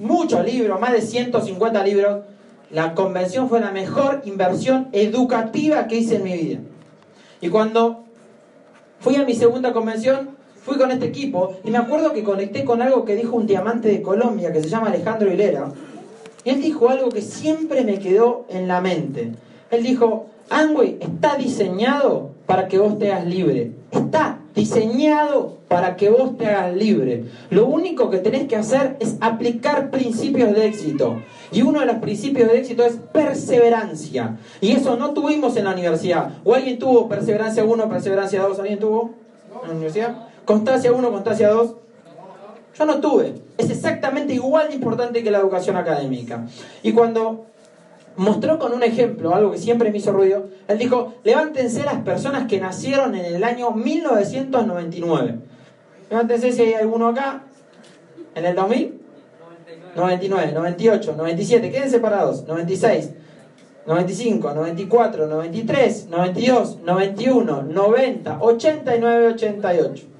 [0.00, 2.22] muchos libros, más de 150 libros.
[2.70, 6.58] La convención fue la mejor inversión educativa que hice en mi vida.
[7.42, 8.04] Y cuando
[9.00, 10.30] fui a mi segunda convención,
[10.64, 13.88] fui con este equipo y me acuerdo que conecté con algo que dijo un diamante
[13.88, 15.72] de Colombia que se llama Alejandro Hilera.
[16.44, 19.32] Él dijo algo que siempre me quedó en la mente.
[19.70, 23.72] Él dijo, Angway está diseñado para que vos te hagas libre.
[23.90, 27.24] Está diseñado para que vos te hagas libre.
[27.50, 31.22] Lo único que tenés que hacer es aplicar principios de éxito.
[31.52, 34.36] Y uno de los principios de éxito es perseverancia.
[34.60, 36.38] Y eso no tuvimos en la universidad.
[36.44, 38.58] ¿O alguien tuvo perseverancia 1, perseverancia 2?
[38.58, 39.12] ¿Alguien tuvo
[39.62, 40.31] en la universidad?
[40.44, 41.74] Constancia 1, constancia 2.
[42.78, 43.34] Yo no tuve.
[43.58, 46.46] Es exactamente igual de importante que la educación académica.
[46.82, 47.46] Y cuando
[48.16, 52.48] mostró con un ejemplo, algo que siempre me hizo ruido, él dijo, levántense las personas
[52.48, 55.38] que nacieron en el año 1999.
[56.10, 57.44] Levántense si hay alguno acá.
[58.34, 59.00] ¿En el 2000?
[59.94, 62.46] 99, 98, 97, queden separados.
[62.46, 63.10] 96,
[63.86, 70.11] 95, 94, 93, 92, 91, 90, 89, 88.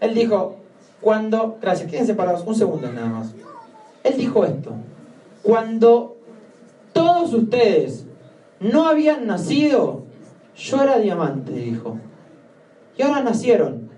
[0.00, 0.56] Él dijo,
[1.00, 3.34] cuando, gracias, queden separados un segundo nada más.
[4.04, 4.72] Él dijo esto,
[5.42, 6.16] cuando
[6.92, 8.06] todos ustedes
[8.60, 10.04] no habían nacido,
[10.56, 11.98] yo era diamante, dijo.
[12.96, 13.90] Y ahora nacieron.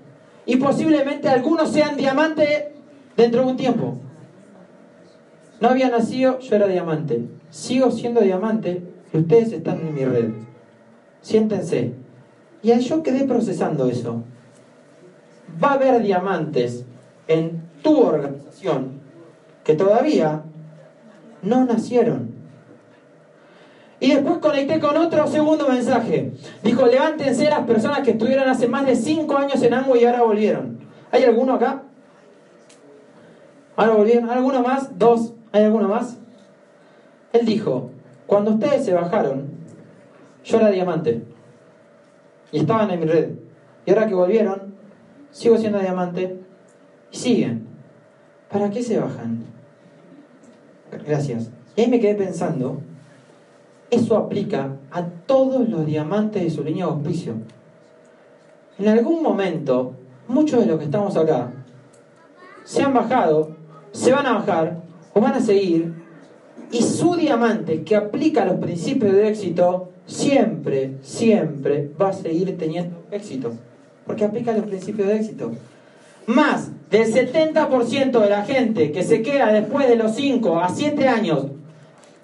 [0.46, 2.72] Y posiblemente algunos sean diamante
[3.16, 3.98] dentro de un tiempo.
[5.60, 7.24] No había nacido, yo era diamante.
[7.50, 8.82] Sigo siendo diamante
[9.12, 10.30] y ustedes están en mi red.
[11.20, 11.94] Siéntense.
[12.62, 14.22] Y ahí yo quedé procesando eso.
[15.62, 16.84] Va a haber diamantes
[17.26, 19.00] en tu organización
[19.64, 20.42] que todavía
[21.42, 22.38] no nacieron.
[24.00, 26.32] Y después conecté con otro segundo mensaje.
[26.62, 30.22] Dijo, levántense las personas que estuvieron hace más de cinco años en Amway y ahora
[30.22, 30.78] volvieron.
[31.10, 31.82] ¿Hay alguno acá?
[33.76, 34.30] ¿Ahora volvieron?
[34.30, 34.98] ¿Alguno más?
[34.98, 35.34] ¿Dos?
[35.52, 36.16] ¿Hay alguno más?
[37.32, 37.90] Él dijo,
[38.26, 39.50] cuando ustedes se bajaron,
[40.44, 41.22] yo era diamante.
[42.52, 43.30] Y estaban en mi red.
[43.84, 44.67] Y ahora que volvieron,
[45.38, 46.36] sigo siendo diamante
[47.12, 47.68] y siguen.
[48.50, 49.44] ¿Para qué se bajan?
[51.06, 51.50] Gracias.
[51.76, 52.80] Y ahí me quedé pensando,
[53.88, 57.34] eso aplica a todos los diamantes de su línea de auspicio.
[58.80, 59.92] En algún momento,
[60.26, 61.52] muchos de los que estamos acá
[62.64, 63.56] se han bajado,
[63.92, 64.82] se van a bajar
[65.14, 65.94] o van a seguir,
[66.72, 73.04] y su diamante que aplica los principios de éxito siempre, siempre va a seguir teniendo
[73.12, 73.52] éxito,
[74.08, 75.52] porque aplica los principios de éxito.
[76.26, 81.06] Más del 70% de la gente que se queda después de los 5 a 7
[81.06, 81.46] años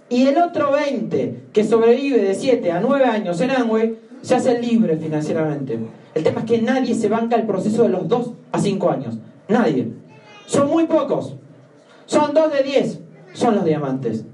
[0.08, 4.58] y el otro 20 que sobrevive de 7 a 9 años en Amway se hace
[4.60, 5.78] libre financieramente.
[6.14, 9.18] El tema es que nadie se banca el proceso de los 2 a 5 años.
[9.48, 9.92] Nadie.
[10.46, 11.36] Son muy pocos.
[12.06, 13.00] Son 2 de 10.
[13.34, 14.24] Son los diamantes.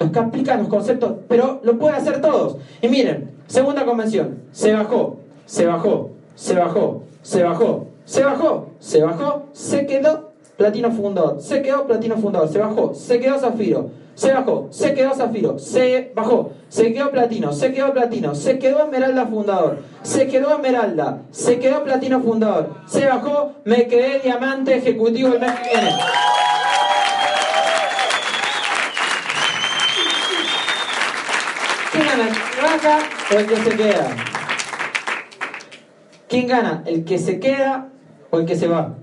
[0.00, 2.56] Los que aplican los conceptos, pero lo pueden hacer todos.
[2.80, 4.38] Y miren, segunda convención.
[4.52, 10.92] Se bajó, se bajó, se bajó, se bajó, se bajó, se bajó, se quedó platino
[10.92, 15.58] fundador, se quedó platino fundador, se bajó, se quedó zafiro, se bajó, se quedó zafiro,
[15.58, 21.22] se bajó, se quedó platino, se quedó platino, se quedó esmeralda fundador, se quedó esmeralda,
[21.30, 25.90] se quedó platino fundador, se bajó, me quedé diamante ejecutivo el mes que viene.
[32.62, 32.98] Baja
[33.30, 34.35] el que se queda?
[36.28, 36.82] ¿Quién gana?
[36.86, 37.88] ¿El que se queda
[38.30, 38.94] o el que se va?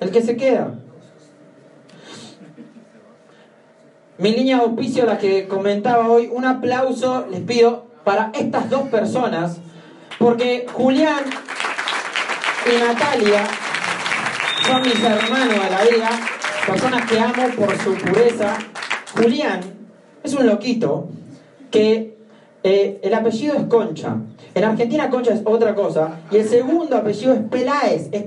[0.00, 0.74] El que se queda.
[4.18, 8.88] Mi línea de auspicio, la que comentaba hoy, un aplauso les pido para estas dos
[8.88, 9.58] personas,
[10.18, 11.24] porque Julián
[12.66, 13.46] y Natalia
[14.66, 16.10] son mis hermanos de la vida,
[16.66, 18.58] personas que amo por su pureza.
[19.16, 19.60] Julián
[20.22, 21.08] es un loquito
[21.70, 22.17] que
[22.62, 24.16] eh, el apellido es Concha.
[24.54, 26.20] En Argentina Concha es otra cosa.
[26.30, 28.08] Y el segundo apellido es Peláez.
[28.12, 28.24] Es,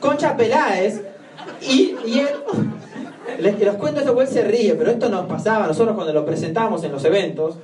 [0.00, 1.02] Concha Peláez.
[1.62, 2.28] Y, y él...
[3.38, 6.82] Les, los cuento esto él se ríe, pero esto nos pasaba nosotros cuando lo presentábamos
[6.84, 7.56] en los eventos.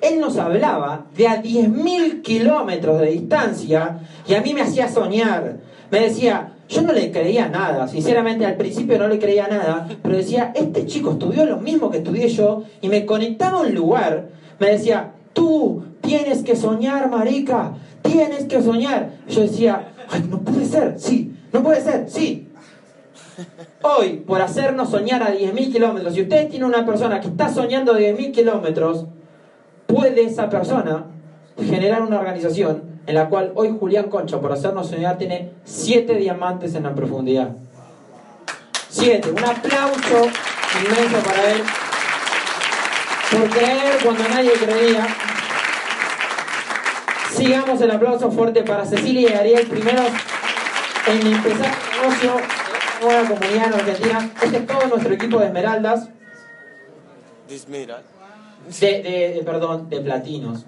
[0.00, 5.56] Él nos hablaba de a 10.000 kilómetros de distancia y a mí me hacía soñar.
[5.90, 10.16] Me decía, yo no le creía nada, sinceramente al principio no le creía nada, pero
[10.16, 14.28] decía, este chico estudió lo mismo que estudié yo y me conectaba a un lugar.
[14.60, 19.10] Me decía, tú tienes que soñar, marica, tienes que soñar.
[19.28, 22.46] Yo decía, ay, no puede ser, sí, no puede ser, sí.
[23.82, 27.94] Hoy, por hacernos soñar a 10.000 kilómetros, si usted tiene una persona que está soñando
[27.94, 29.06] a 10.000 kilómetros,
[29.88, 31.06] puede esa persona
[31.58, 36.76] generar una organización en la cual hoy Julián Concha, por hacernos soñar, tiene siete diamantes
[36.76, 37.48] en la profundidad.
[38.88, 39.30] Siete.
[39.32, 40.28] Un aplauso
[40.80, 41.62] inmenso para él
[43.32, 45.08] por creer cuando nadie creía.
[47.34, 50.06] Sigamos el aplauso fuerte para Cecilia y Ariel, primeros
[51.08, 52.36] en empezar el negocio,
[53.02, 54.30] nueva comunidad en Argentina.
[54.40, 56.08] Este es todo nuestro equipo de esmeraldas,
[58.80, 60.64] de, de- de- perdón, de platinos.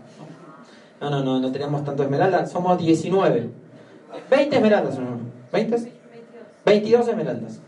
[1.03, 3.51] No, no, no, no tenemos tanto esmeraldas, somos 19.
[4.31, 5.19] 20 esmeraldas, ¿o ¿no?
[5.53, 5.89] ¿20?
[6.65, 7.59] 22 esmeraldas.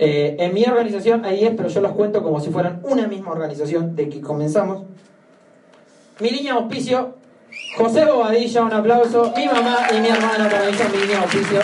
[0.00, 3.30] Eh, en mi organización hay 10, pero yo los cuento como si fueran una misma
[3.30, 4.86] organización de que comenzamos.
[6.18, 7.14] Mi línea auspicio,
[7.76, 9.32] José Bobadilla, un aplauso.
[9.36, 11.60] Mi mamá y mi hermana también son mi línea auspicio.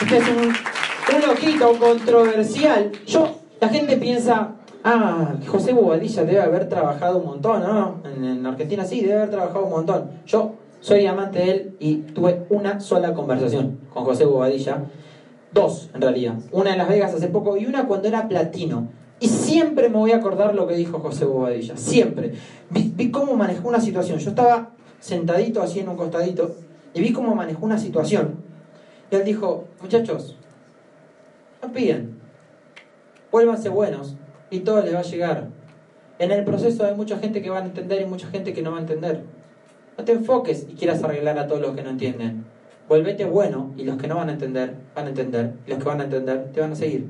[0.00, 2.90] Este es un, un loquito controversial.
[3.06, 4.56] Yo, la gente piensa,
[4.86, 8.00] ah, José Bobadilla debe haber trabajado un montón, ¿no?
[8.04, 10.10] En, en Argentina sí, debe haber trabajado un montón.
[10.26, 14.84] Yo soy amante de él y tuve una sola conversación con José Bobadilla.
[15.52, 16.34] Dos, en realidad.
[16.52, 18.88] Una en Las Vegas hace poco y una cuando era platino.
[19.18, 21.76] Y siempre me voy a acordar lo que dijo José Bobadilla.
[21.76, 22.34] Siempre.
[22.70, 24.18] Vi, vi cómo manejó una situación.
[24.18, 24.70] Yo estaba
[25.00, 26.54] sentadito así en un costadito
[26.94, 28.36] y vi cómo manejó una situación.
[29.10, 30.36] Y él dijo, muchachos,
[31.62, 32.20] no piden.
[33.32, 34.16] Vuélvanse buenos
[34.50, 35.48] y todo les va a llegar.
[36.18, 38.72] En el proceso hay mucha gente que va a entender y mucha gente que no
[38.72, 39.22] va a entender.
[39.98, 42.44] No te enfoques y quieras arreglar a todos los que no entienden.
[42.88, 45.54] Volvete bueno y los que no van a entender, van a entender.
[45.66, 47.06] Y los que van a entender, te van a seguir.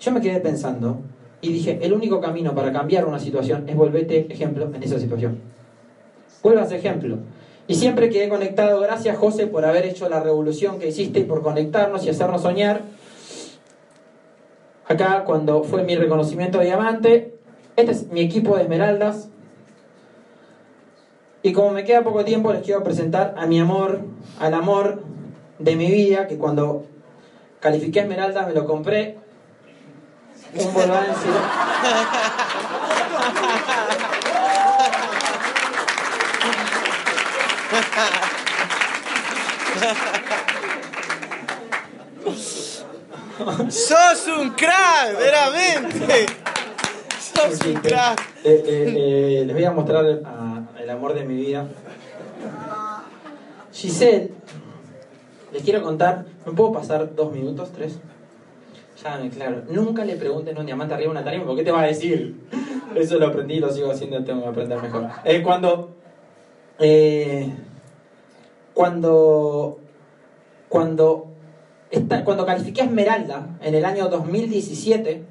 [0.00, 1.00] Yo me quedé pensando
[1.40, 5.38] y dije, el único camino para cambiar una situación es volvete ejemplo en esa situación.
[6.42, 7.18] Vuelvas ejemplo.
[7.66, 8.80] Y siempre quedé conectado.
[8.80, 12.82] Gracias, José, por haber hecho la revolución que hiciste y por conectarnos y hacernos soñar.
[14.88, 17.34] Acá, cuando fue mi reconocimiento de diamante,
[17.76, 19.28] este es mi equipo de esmeraldas.
[21.42, 24.00] Y como me queda poco tiempo, les quiero presentar a mi amor,
[24.40, 25.02] al amor
[25.58, 26.86] de mi vida, que cuando
[27.60, 29.18] califiqué esmeraldas me lo compré.
[30.54, 31.14] Un Citroën.
[43.68, 45.16] ¡Sos un crack!
[45.18, 46.26] ¡Veramente!
[47.20, 48.20] ¡Sos un crack!
[48.44, 51.66] Eh, eh, eh, les voy a mostrar a- el amor de mi vida.
[53.72, 54.32] Giselle,
[55.52, 57.98] les quiero contar, ¿me puedo pasar dos minutos, tres?
[59.04, 61.62] Ya me claro, nunca le pregunten a un diamante arriba de una tarima, ¿por qué
[61.62, 62.34] te va a decir?
[62.96, 65.06] Eso lo aprendí y lo sigo haciendo, tengo que aprender mejor.
[65.24, 65.94] Eh, cuando,
[66.80, 67.52] eh,
[68.74, 69.78] cuando,
[70.68, 71.27] cuando,
[72.24, 75.22] cuando califiqué a Esmeralda en el año 2017,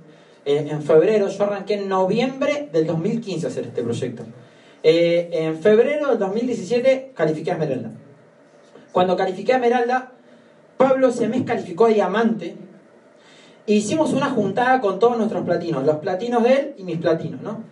[0.45, 4.23] eh, en febrero, yo arranqué en noviembre del 2015 a hacer este proyecto.
[4.81, 7.91] Eh, en febrero del 2017 califiqué a Esmeralda.
[8.91, 10.13] Cuando califiqué a Esmeralda,
[10.77, 12.55] Pablo Semés calificó a Diamante.
[13.67, 17.41] E hicimos una juntada con todos nuestros platinos, los platinos de él y mis platinos,
[17.41, 17.63] ¿no?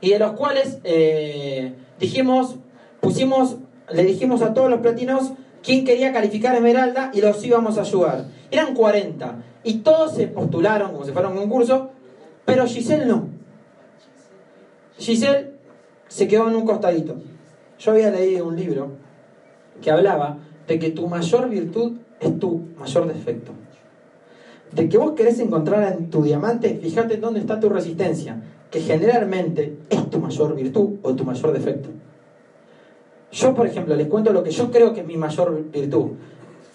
[0.00, 2.56] Y de los cuales eh, dijimos,
[3.00, 3.58] pusimos,
[3.90, 5.32] le dijimos a todos los platinos
[5.64, 8.26] quién quería calificar Esmeralda y los íbamos a ayudar.
[8.50, 11.90] Eran 40 y todos se postularon como si fuera un concurso,
[12.44, 13.28] pero Giselle no.
[14.98, 15.54] Giselle
[16.08, 17.16] se quedó en un costadito.
[17.78, 18.92] Yo había leído un libro
[19.82, 20.38] que hablaba
[20.68, 23.52] de que tu mayor virtud es tu mayor defecto.
[24.72, 28.42] de que vos querés encontrar en tu diamante, fíjate dónde está tu resistencia,
[28.72, 31.90] que generalmente es tu mayor virtud o tu mayor defecto.
[33.34, 36.12] Yo, por ejemplo, les cuento lo que yo creo que es mi mayor virtud,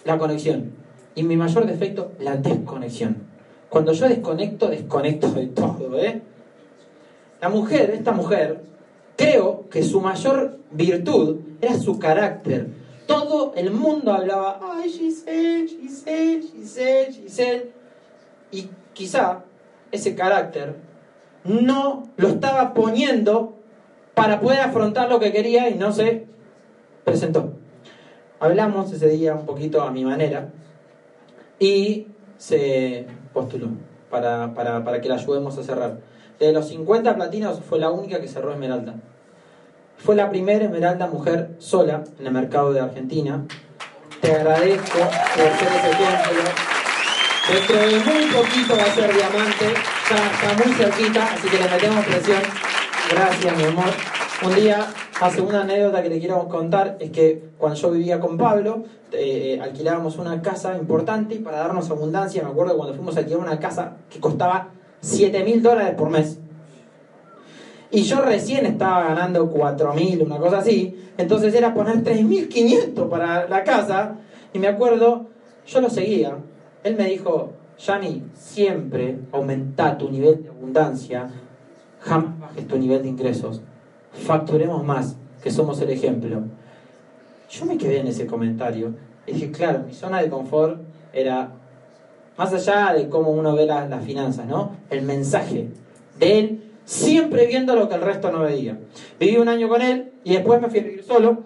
[0.04, 0.72] la conexión.
[1.14, 3.16] Y mi mayor defecto, la desconexión.
[3.70, 6.20] Cuando yo desconecto, desconecto de todo, ¿eh?
[7.40, 8.60] La mujer, esta mujer,
[9.16, 12.68] creo que su mayor virtud era su carácter.
[13.06, 17.70] Todo el mundo hablaba, ay, Giselle, Giselle, Giselle, Giselle.
[18.52, 19.44] Y quizá
[19.90, 20.76] ese carácter
[21.44, 23.54] no lo estaba poniendo
[24.14, 26.29] para poder afrontar lo que quería y no se
[27.10, 27.52] presentó.
[28.38, 30.48] Hablamos ese día un poquito a mi manera
[31.58, 32.06] y
[32.38, 33.68] se postuló
[34.10, 35.98] para, para, para que la ayudemos a cerrar.
[36.38, 38.94] De los 50 platinos fue la única que cerró Esmeralda.
[39.98, 43.44] Fue la primera Esmeralda mujer sola en el mercado de Argentina.
[44.22, 46.42] Te agradezco por ser ese ejemplo.
[47.52, 49.66] Dentro de muy poquito va a ser diamante.
[49.66, 52.42] Está muy cerquita, así que le metemos presión.
[53.10, 53.92] Gracias, mi amor.
[54.42, 54.86] Un día,
[55.20, 59.58] hace una anécdota que le quiero contar, es que cuando yo vivía con Pablo, eh,
[59.62, 63.96] alquilábamos una casa importante para darnos abundancia, me acuerdo cuando fuimos a alquilar una casa
[64.08, 66.38] que costaba 7 mil dólares por mes.
[67.90, 70.96] Y yo recién estaba ganando 4 mil, una cosa así.
[71.18, 74.16] Entonces era poner 3.500 para la casa.
[74.52, 75.26] Y me acuerdo,
[75.66, 76.38] yo lo seguía.
[76.82, 81.28] Él me dijo, Yanni, siempre aumenta tu nivel de abundancia,
[82.00, 83.60] jamás bajes tu nivel de ingresos.
[84.12, 86.42] Facturemos más, que somos el ejemplo.
[87.50, 88.94] Yo me quedé en ese comentario.
[89.26, 90.80] Y dije, claro, mi zona de confort
[91.12, 91.52] era
[92.36, 94.76] más allá de cómo uno ve las, finanzas, ¿no?
[94.88, 95.68] El mensaje
[96.18, 98.78] de él, siempre viendo lo que el resto no veía.
[99.18, 101.44] Viví un año con él y después me fui a vivir solo.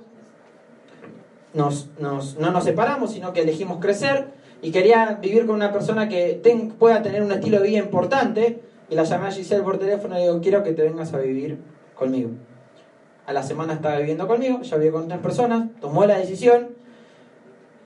[1.53, 4.29] Nos, no nos separamos, sino que elegimos crecer
[4.65, 6.41] y quería vivir con una persona que
[6.79, 8.63] pueda tener un estilo de vida importante.
[8.89, 11.19] Y la llamé a Giselle por teléfono y le digo, quiero que te vengas a
[11.19, 11.59] vivir
[11.95, 12.31] conmigo.
[13.27, 16.69] A la semana estaba viviendo conmigo, ya vivía con otras personas, tomó la decisión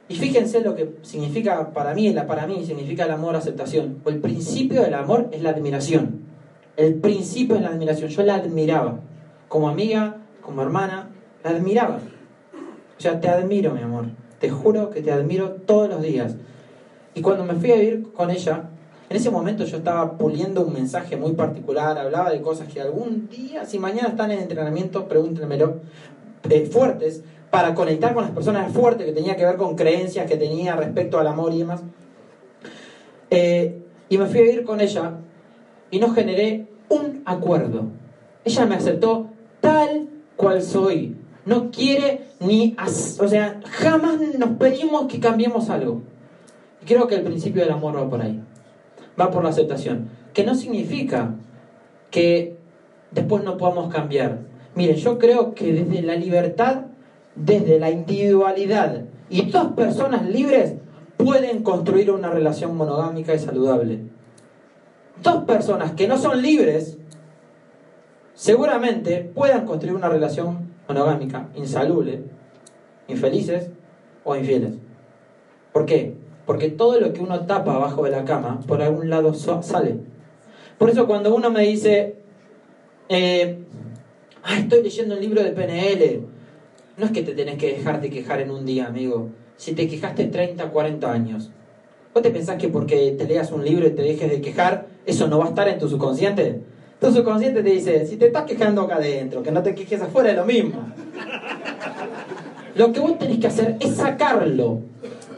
[0.09, 4.01] y fíjense lo que significa para mí, para mí significa el amor, aceptación.
[4.05, 6.22] O el principio del amor es la admiración.
[6.76, 8.09] El principio es la admiración.
[8.09, 9.01] Yo la admiraba.
[9.49, 11.11] Como amiga, como hermana,
[11.45, 11.99] la admiraba.
[12.97, 14.07] O sea, te admiro, mi amor.
[14.41, 16.36] Te juro que te admiro todos los días.
[17.14, 18.70] Y cuando me fui a vivir con ella,
[19.11, 23.28] en ese momento yo estaba puliendo un mensaje muy particular, hablaba de cosas que algún
[23.28, 25.76] día, si mañana están en entrenamiento, pregúntenmelo,
[26.50, 30.36] eh, fuertes, para conectar con las personas fuertes que tenía que ver con creencias que
[30.36, 31.80] tenía respecto al amor y demás.
[33.30, 35.14] Eh, y me fui a vivir con ella
[35.90, 37.86] y no generé un acuerdo.
[38.44, 39.28] Ella me aceptó
[39.61, 41.16] tal cual soy.
[41.46, 42.76] No quiere ni...
[42.78, 46.02] O sea, jamás nos pedimos que cambiemos algo.
[46.82, 48.40] Y creo que el principio del amor va por ahí.
[49.18, 50.08] Va por la aceptación.
[50.32, 51.34] Que no significa
[52.10, 52.56] que
[53.10, 54.40] después no podamos cambiar.
[54.74, 56.88] Miren, yo creo que desde la libertad
[57.38, 60.74] desde la individualidad y dos personas libres
[61.16, 64.00] pueden construir una relación monogámica y saludable.
[65.22, 66.98] Dos personas que no son libres
[68.34, 72.22] seguramente puedan construir una relación monogámica insalubre,
[73.08, 73.70] infelices
[74.24, 74.74] o infieles.
[75.72, 76.16] ¿Por qué?
[76.49, 79.96] Porque todo lo que uno tapa abajo de la cama, por algún lado sale.
[80.78, 82.14] Por eso cuando uno me dice,
[83.11, 83.59] eh,
[84.57, 86.22] estoy leyendo un libro de PNL,
[86.96, 89.28] no es que te tenés que dejar de quejar en un día, amigo.
[89.59, 91.51] Si te quejaste 30, 40 años,
[92.14, 95.28] ¿vos te pensás que porque te leas un libro y te dejes de quejar, eso
[95.28, 96.62] no va a estar en tu subconsciente?
[96.99, 100.30] Tu subconsciente te dice, si te estás quejando acá adentro, que no te quejes afuera,
[100.30, 100.80] es lo mismo.
[102.74, 104.80] Lo que vos tenés que hacer es sacarlo.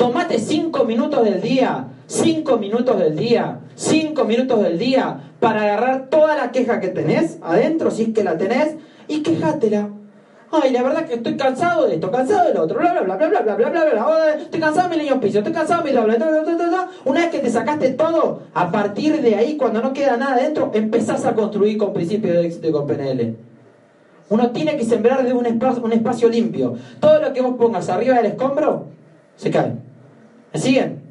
[0.01, 6.07] Tomate 5 minutos del día, 5 minutos del día, 5 minutos del día para agarrar
[6.09, 8.76] toda la queja que tenés adentro, si es que la tenés,
[9.09, 9.90] y quejátela
[10.53, 13.28] ay, la verdad que estoy cansado de esto, cansado del otro, bla, bla, bla, bla,
[13.28, 15.94] bla, bla, bla, bla, bla, estoy cansado de mi niño piso, estoy cansado de mi
[15.94, 16.16] doble,
[17.05, 20.70] una vez que te sacaste todo, a partir de ahí, cuando no queda nada dentro,
[20.72, 23.36] empezás a construir con principios de éxito y con PNL.
[24.30, 26.76] Uno tiene que sembrar de un espacio, un espacio limpio.
[27.01, 28.86] Todo lo que vos pongas arriba del escombro,
[29.36, 29.89] se cae.
[30.53, 31.03] ¿Me siguen?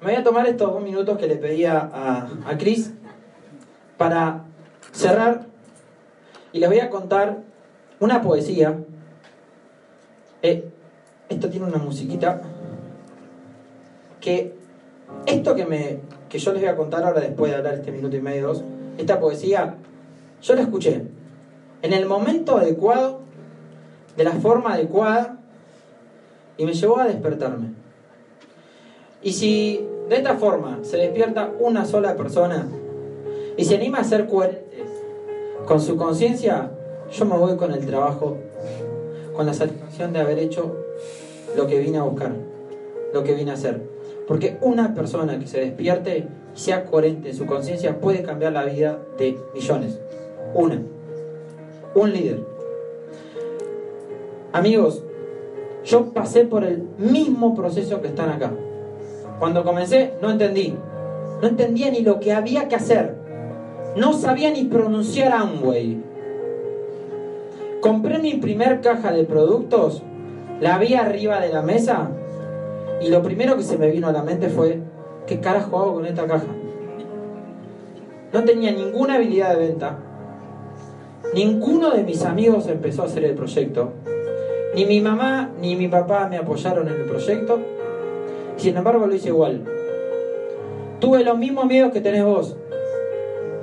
[0.00, 2.92] Me voy a tomar estos dos minutos que le pedía a, a Cris
[3.96, 4.44] para
[4.92, 5.46] cerrar
[6.52, 7.38] y les voy a contar
[8.00, 8.78] una poesía.
[10.42, 10.68] Eh,
[11.28, 12.40] esto tiene una musiquita
[14.20, 14.54] que
[15.26, 18.16] esto que me que yo les voy a contar ahora después de hablar este minuto
[18.16, 18.64] y medio dos,
[18.98, 19.74] esta poesía
[20.42, 21.02] yo la escuché
[21.82, 23.20] en el momento adecuado
[24.16, 25.39] de la forma adecuada
[26.60, 27.68] y me llevó a despertarme
[29.22, 32.68] Y si de esta forma se despierta una sola persona
[33.56, 34.84] y se anima a ser coherente
[35.66, 36.70] con su conciencia,
[37.10, 38.36] yo me voy con el trabajo,
[39.34, 40.76] con la satisfacción de haber hecho
[41.56, 42.32] lo que vine a buscar,
[43.14, 43.80] lo que vine a hacer.
[44.28, 48.64] Porque una persona que se despierte y sea coherente en su conciencia puede cambiar la
[48.66, 49.98] vida de millones.
[50.54, 50.82] Una.
[51.94, 52.40] Un líder.
[54.52, 55.04] Amigos,
[55.84, 58.52] yo pasé por el mismo proceso que están acá.
[59.38, 60.74] Cuando comencé no entendí.
[61.40, 63.14] No entendía ni lo que había que hacer.
[63.96, 66.02] No sabía ni pronunciar Amway.
[67.80, 70.02] Compré mi primer caja de productos,
[70.60, 72.10] la vi arriba de la mesa
[73.00, 74.80] y lo primero que se me vino a la mente fue,
[75.26, 76.46] ¿qué carajo hago con esta caja?
[78.32, 79.98] No tenía ninguna habilidad de venta.
[81.34, 83.92] Ninguno de mis amigos empezó a hacer el proyecto.
[84.74, 87.60] Ni mi mamá ni mi papá me apoyaron en el proyecto.
[88.56, 89.64] Sin embargo, lo hice igual.
[91.00, 92.56] Tuve los mismos miedos que tenés vos.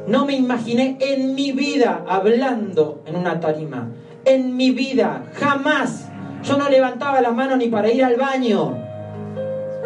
[0.07, 3.89] No me imaginé en mi vida hablando en una tarima.
[4.25, 6.09] En mi vida, jamás.
[6.43, 8.77] Yo no levantaba las manos ni para ir al baño.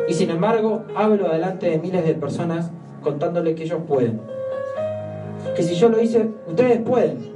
[0.08, 4.22] Y sin embargo, hablo delante de miles de personas contándole que ellos pueden.
[5.56, 7.31] Que si yo lo hice, ustedes pueden.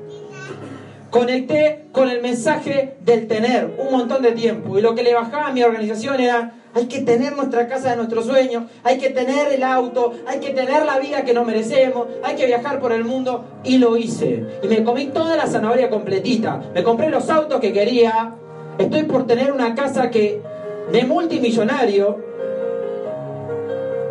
[1.15, 4.77] Conecté con el mensaje del tener un montón de tiempo.
[4.77, 7.95] Y lo que le bajaba a mi organización era, hay que tener nuestra casa de
[7.95, 12.07] nuestros sueños, hay que tener el auto, hay que tener la vida que nos merecemos,
[12.21, 13.45] hay que viajar por el mundo.
[13.63, 14.43] Y lo hice.
[14.61, 16.61] Y me comí toda la zanahoria completita.
[16.73, 18.35] Me compré los autos que quería.
[18.77, 20.41] Estoy por tener una casa que
[20.91, 22.19] de multimillonario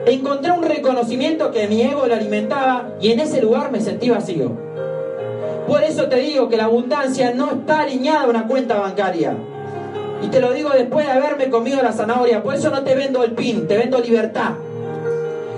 [0.06, 4.63] encontré un reconocimiento que mi ego lo alimentaba y en ese lugar me sentí vacío.
[5.66, 9.34] Por eso te digo que la abundancia no está alineada a una cuenta bancaria.
[10.22, 12.42] Y te lo digo después de haberme comido la zanahoria.
[12.42, 14.52] Por eso no te vendo el PIN, te vendo libertad.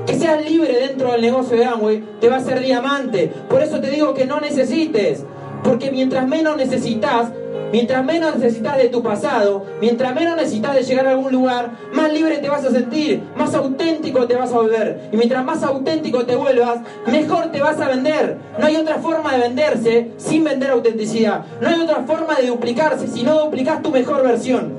[0.07, 3.32] Que seas libre dentro del negocio de Amway te va a ser diamante.
[3.48, 5.24] Por eso te digo que no necesites.
[5.64, 7.30] Porque mientras menos necesitas,
[7.72, 12.12] Mientras menos necesitas de tu pasado, mientras menos necesitas de llegar a algún lugar, más
[12.12, 15.08] libre te vas a sentir, más auténtico te vas a volver.
[15.12, 18.36] Y mientras más auténtico te vuelvas, mejor te vas a vender.
[18.58, 21.44] No hay otra forma de venderse sin vender autenticidad.
[21.60, 24.74] No hay otra forma de duplicarse si no duplicas tu mejor versión.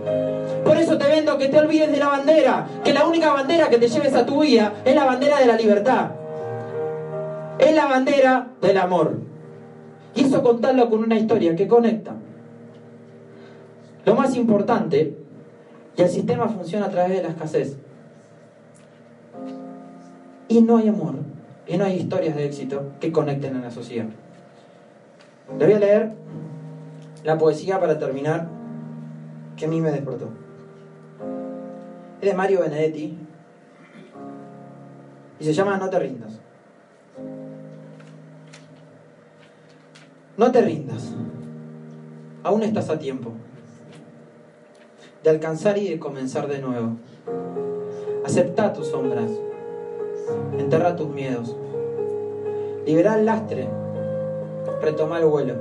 [0.64, 3.78] Por eso te vendo que te olvides de la bandera, que la única bandera que
[3.78, 6.12] te lleves a tu vida es la bandera de la libertad.
[7.60, 9.18] Es la bandera del amor.
[10.16, 12.14] Y eso contarlo con una historia que conecta.
[14.08, 15.18] Lo más importante,
[15.98, 17.76] que el sistema funciona a través de la escasez.
[20.48, 21.16] Y no hay amor,
[21.68, 24.06] y no hay historias de éxito que conecten a la sociedad.
[25.60, 26.14] Le voy a leer
[27.26, 28.48] la poesía para terminar
[29.58, 30.30] que a mí me despertó.
[32.22, 33.18] Es de Mario Benedetti
[35.38, 36.40] y se llama No te rindas.
[40.38, 41.14] No te rindas.
[42.44, 43.34] Aún estás a tiempo
[45.28, 46.92] de alcanzar y de comenzar de nuevo.
[48.24, 49.30] Acepta tus sombras,
[50.58, 51.54] enterra tus miedos,
[52.86, 53.68] libera el lastre,
[54.82, 55.56] retoma el vuelo.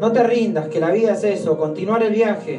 [0.00, 2.58] No te rindas, que la vida es eso, continuar el viaje,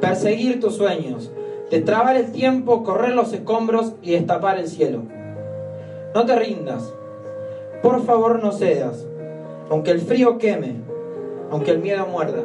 [0.00, 1.32] perseguir tus sueños,
[1.72, 5.02] destrabar el tiempo, correr los escombros y destapar el cielo.
[6.14, 6.94] No te rindas,
[7.82, 9.04] por favor no cedas,
[9.70, 10.76] aunque el frío queme,
[11.50, 12.44] aunque el miedo muerda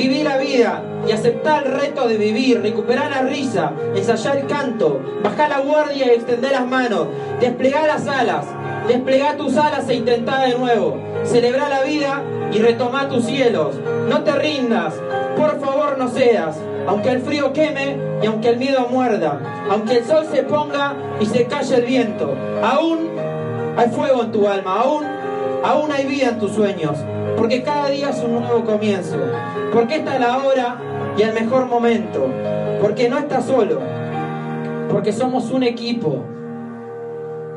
[0.00, 4.98] Vivir la vida y aceptar el reto de vivir, recuperar la risa, ensayar el canto,
[5.22, 7.08] bajar la guardia y extender las manos,
[7.38, 8.46] desplegar las alas,
[8.88, 13.76] desplegar tus alas e intentar de nuevo, celebrar la vida y retomar tus cielos.
[14.08, 14.94] No te rindas,
[15.36, 16.56] por favor no seas,
[16.86, 21.26] aunque el frío queme y aunque el miedo muerda, aunque el sol se ponga y
[21.26, 23.10] se calle el viento, aún
[23.76, 25.04] hay fuego en tu alma, aún,
[25.62, 26.96] aún hay vida en tus sueños.
[27.40, 29.16] Porque cada día es un nuevo comienzo.
[29.72, 30.76] Porque esta es la hora
[31.16, 32.26] y el mejor momento.
[32.82, 33.80] Porque no estás solo.
[34.90, 36.22] Porque somos un equipo.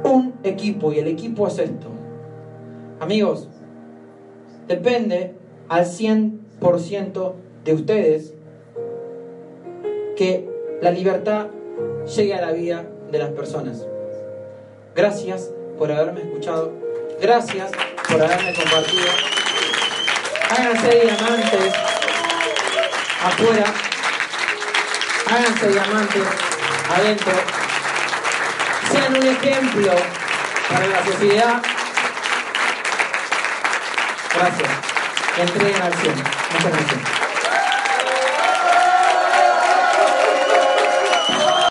[0.05, 0.93] Un equipo.
[0.93, 1.89] Y el equipo es esto.
[3.01, 3.49] Amigos,
[4.69, 5.35] depende
[5.67, 7.33] al 100%
[7.65, 8.35] de ustedes
[10.15, 10.49] que
[10.81, 11.47] la libertad
[12.15, 13.85] llegue a la vida de las personas.
[14.95, 16.71] Gracias por haberme escuchado
[17.21, 17.71] Gracias
[18.09, 19.42] por haberme compartido.
[20.55, 21.73] Háganse diamantes
[23.25, 23.65] afuera.
[25.27, 26.23] Háganse diamantes
[26.95, 27.33] adentro.
[28.91, 29.95] Sean un ejemplo
[30.69, 31.61] para la sociedad.
[34.35, 34.69] Gracias.
[35.39, 36.23] Entreguen cielo.
[36.51, 37.22] Muchas gracias.